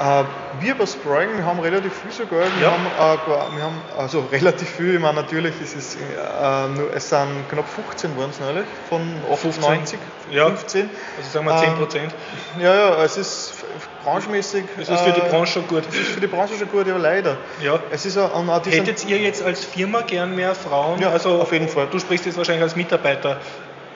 [0.00, 0.24] Äh,
[0.60, 2.40] wir bei Sprang, wir haben relativ viel sogar.
[2.56, 2.72] Wir, Ja.
[2.72, 7.08] haben, äh, wir haben also relativ viel, ich meine natürlich, ist es, äh, nur, es
[7.08, 9.98] sind knapp 15 waren es neulich, von 98,
[10.30, 10.46] Ja.
[10.48, 10.88] 15.
[11.18, 12.14] Also sagen wir Ähm, 10 Prozent.
[12.58, 13.51] Ja, ja, es ist
[14.04, 14.64] branchmäßig.
[14.76, 15.82] Das ist für die äh, Branche schon gut.
[15.88, 17.36] Es ist für die Branche schon gut, ja leider.
[17.62, 17.78] Ja.
[17.90, 21.00] Es ist auch diese- Hättet ihr jetzt als Firma gern mehr Frauen?
[21.00, 21.88] Ja, also auf jeden Fall.
[21.90, 23.40] Du sprichst jetzt wahrscheinlich als Mitarbeiter.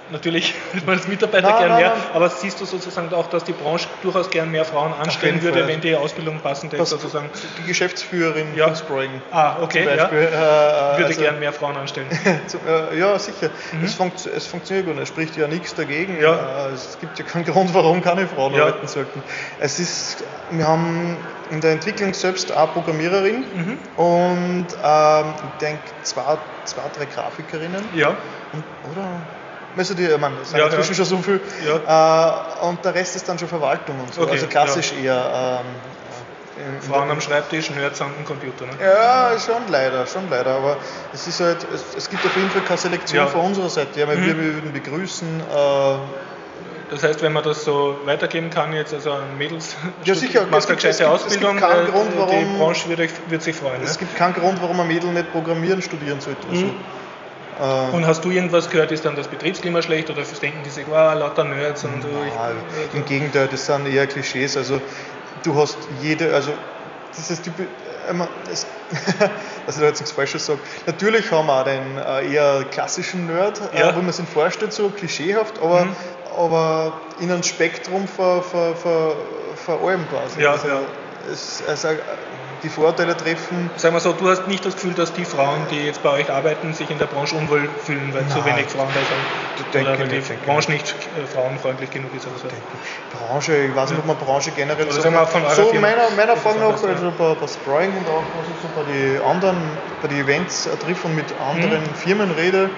[0.08, 2.02] Natürlich hätte man als Mitarbeiter Nein, gern nein, mehr, nein.
[2.12, 5.68] aber siehst du sozusagen auch, dass die Branche durchaus gern mehr Frauen anstellen würde, Fall.
[5.68, 7.28] wenn die Ausbildung passend ist was, sozusagen?
[7.58, 8.66] die Geschäftsführerin Ja.
[8.68, 9.22] von Sprang.
[9.30, 10.02] Ah, okay, zum ja.
[10.04, 10.18] Beispiel.
[10.18, 12.06] Äh, Würde also- gern mehr Frauen anstellen.
[12.46, 13.50] Zum- äh, Ja, sicher.
[13.82, 14.98] Es, funkt, es funktioniert gut.
[14.98, 16.16] Es spricht ja nichts dagegen.
[16.16, 16.22] Mhm.
[16.22, 16.68] Ja.
[16.68, 18.62] Äh, Es gibt ja keinen Grund, warum keine Frauen Ja.
[18.66, 19.22] arbeiten sollten.
[19.58, 21.16] Es ist, wir haben
[21.50, 23.78] in der Entwicklung selbst eine Programmiererin Mhm.
[23.96, 27.88] und ähm, ich denke zwei, zwei, drei Grafikerinnen.
[27.94, 28.16] Ja,
[28.52, 29.22] Und, oder?
[29.76, 30.96] Also die, ich meine, es sind Ja, inzwischen ja.
[30.96, 31.40] schon so viel.
[31.86, 34.22] Äh, und der Rest ist dann schon Verwaltung und so.
[34.22, 35.60] Okay, also klassisch eher.
[35.60, 35.66] Ähm,
[36.78, 38.64] äh, Frauen am Schreibtisch, Nerds am Computer.
[38.64, 38.72] Ne?
[38.82, 40.52] ja, schon leider, schon leider.
[40.56, 40.78] Aber
[41.12, 43.26] es ist halt, es, es gibt auf jeden Fall keine Selektion Ja.
[43.26, 44.00] von unserer Seite.
[44.00, 45.40] Ja, weil wir, wir würden begrüßen.
[45.40, 45.96] Äh,
[46.88, 49.74] Das heißt, wenn man das so weitergeben kann, jetzt also an Mädels,
[50.04, 50.46] Ja, sicher.
[50.46, 53.08] macht Es eine gescheite gibt- es Ausbildung, gibt keinen äh, Grund, die warum- Branche würde,
[53.28, 53.80] würde sich freuen.
[53.82, 53.86] Ne?
[53.86, 56.46] es gibt keinen Grund, warum ein Mädel nicht Programmieren studieren sollte.
[56.48, 56.66] Also,
[57.58, 60.86] äh, Und hast du irgendwas gehört, ist dann das Betriebsklima schlecht oder denken die sich,
[60.86, 62.52] wow, lauter Nerds und Ah,
[62.92, 64.56] Im Gegenteil, das sind eher Klischees.
[64.56, 64.80] Also
[65.42, 66.52] du hast jede, also
[67.16, 68.66] dieses Typ, äh, man, es,
[69.66, 70.60] dass ich da jetzt nichts Falsches sage.
[70.86, 73.90] Natürlich haben wir auch den äh, eher klassischen Nerd, Ja.
[73.90, 75.96] äh, wo man sich vorstellt, so klischeehaft, aber, Mhm.
[76.36, 78.42] aber in einem Spektrum ver,
[79.56, 80.40] ver allem quasi.
[80.42, 80.82] Ja, also, ja.
[81.32, 81.96] Es, also äh,
[82.62, 83.70] die Vorteile treffen.
[83.76, 86.30] Sagen wir so, du hast nicht das Gefühl, dass die Frauen, die jetzt bei euch
[86.30, 88.56] arbeiten, sich in der Branche unwohl fühlen, weil zu Nein.
[88.56, 89.82] wenig Frauen da sind.
[89.82, 92.26] Oder weil ich die nicht, Branche nicht äh, frauenfreundlich genug ist.
[92.26, 92.48] Oder so.
[93.16, 96.10] Branche, ich weiß nicht, ob man Branche generell Oder so, sagen wir von so meiner,
[96.16, 96.88] meiner Erfahrung nach, ja.
[96.88, 99.56] also bei, bei Spring und auch was ich so bei den anderen,
[100.02, 101.94] bei den Events äh, trifft und mit anderen Mhm.
[101.94, 102.70] Firmen rede,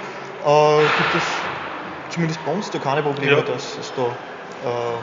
[0.47, 1.25] äh, gibt es
[2.11, 3.43] zumindest bei uns da keine Probleme, Ja.
[3.43, 4.99] dass es da äh,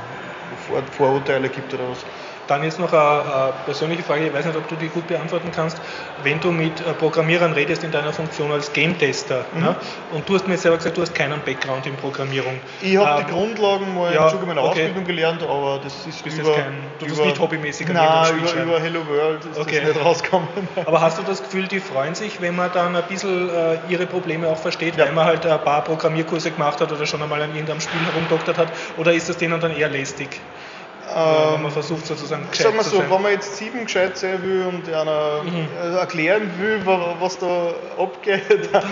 [0.68, 2.00] Vor Vorurteile gibt oder was.
[2.48, 5.82] Dann jetzt noch eine, persönliche Frage, ich weiß nicht, ob du die gut beantworten kannst.
[6.22, 9.62] Wenn du mit äh, Programmierern redest in deiner Funktion als Game-Tester, Mhm.
[9.64, 9.76] ne?
[10.12, 12.60] und du hast mir jetzt selber gesagt, du hast keinen Background in Programmierung.
[12.82, 14.70] Ich habe Ähm, die Grundlagen mal ja, im Zuge meiner okay.
[14.82, 18.26] Ausbildung gelernt, aber das ist bist über, jetzt kein- du über, nicht hobbymäßig an Nein,
[18.36, 19.82] irgendeinem über, über Hello World ist Okay.
[19.84, 20.48] das nicht rausgekommen.
[20.86, 24.06] Aber hast du das Gefühl, die freuen sich, wenn man dann ein bisschen äh, ihre
[24.06, 25.06] Probleme auch versteht, Ja.
[25.06, 28.58] weil man halt ein paar Programmierkurse gemacht hat oder schon einmal an irgendeinem Spiel herumdoktert
[28.58, 28.68] hat?
[28.98, 30.42] Oder ist das denen dann eher lästig?
[31.08, 33.12] Wenn man versucht sozusagen gescheit Sagen wir zu so, sein?
[33.12, 35.68] wenn man jetzt sieben gescheit sein will und einer Mhm.
[35.94, 38.84] äh, erklären will, wa- was da abgeht, dann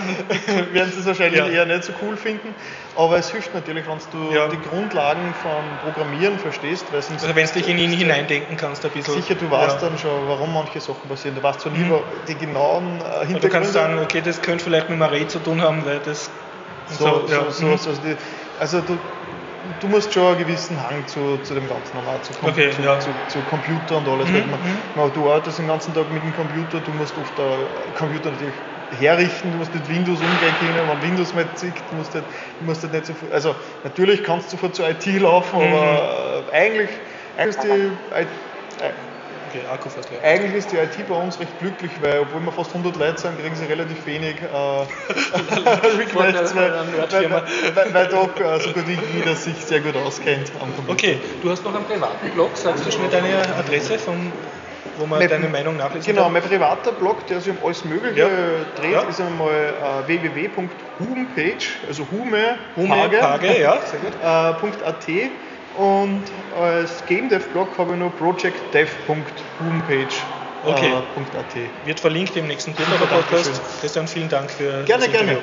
[0.72, 1.48] werden sie es wahrscheinlich Ja.
[1.48, 2.54] eher nicht so cool finden.
[2.96, 4.46] Aber es hilft natürlich, wenn du Ja.
[4.48, 8.84] die Grundlagen von Programmieren verstehst, weil sonst Also wenn du dich in ihn hineindenken kannst
[8.84, 9.14] ein bisschen.
[9.14, 9.88] sicher du weißt ja.
[9.88, 11.34] dann schon, warum manche Sachen passieren.
[11.34, 11.94] Du weißt zwar nie Mhm.
[12.28, 13.40] die genauen äh, Und Hintergründe.
[13.40, 16.30] du kannst sagen, okay, das könnte vielleicht mit Marie zu tun haben, weil das.
[16.86, 17.78] so, so, so, Mhm.
[17.78, 18.16] so, also, die,
[18.60, 18.98] also du,
[19.80, 22.82] du musst schon einen gewissen Hang zu, zu dem Ganzen haben, zu, Com- Okay, zu,
[22.82, 23.00] ja.
[23.00, 24.28] zu, zu Computer und alles.
[24.28, 24.78] Mhm, weil man, mhm.
[24.94, 28.54] man, du arbeitest den ganzen Tag mit dem Computer, du musst oft der Computer natürlich
[28.90, 32.22] herrichten, du musst mit Windows umgehen können, wenn Windows mal zickt, du musst du
[32.60, 35.74] musst halt nicht sofort, also natürlich kannst du sofort zur IT laufen, mhm.
[35.74, 36.90] aber äh, eigentlich,
[37.36, 37.68] eigentlich ist die
[38.14, 38.28] IT,
[39.54, 40.20] Okay, Akku fast leer.
[40.24, 43.38] Eigentlich ist die IT bei uns recht glücklich, weil obwohl wir fast 100 Leute sind,
[43.38, 44.46] kriegen sie relativ wenig äh,
[45.98, 50.50] Requests, weil, weil, weil, weil, doch äh, so gut wie jeder sich sehr gut auskennt
[50.60, 50.92] am Computer.
[50.92, 54.32] Okay, du hast noch einen privaten Blog, sagst du schnell deine Adresse vom
[54.96, 56.32] wo man mein, deine Meinung nachlesen Genau, kann?
[56.34, 58.28] mein privater Blog, der sich um alles Mögliche ja.
[58.80, 59.02] dreht, ja.
[59.02, 64.12] ist einmal äh, www.humepage, also Hume, Hume Page, Page ja, sehr gut.
[64.22, 65.06] Äh, .at
[65.76, 66.22] und
[66.58, 70.14] als Game Dev Blog habe ich noch projectdev.homepage.
[70.66, 70.92] Okay.
[70.92, 73.60] Äh, Wird verlinkt im nächsten Twitter Podcast.
[73.80, 75.34] Christian, vielen Dank für gerne, das Interview.
[75.34, 75.42] Gerne.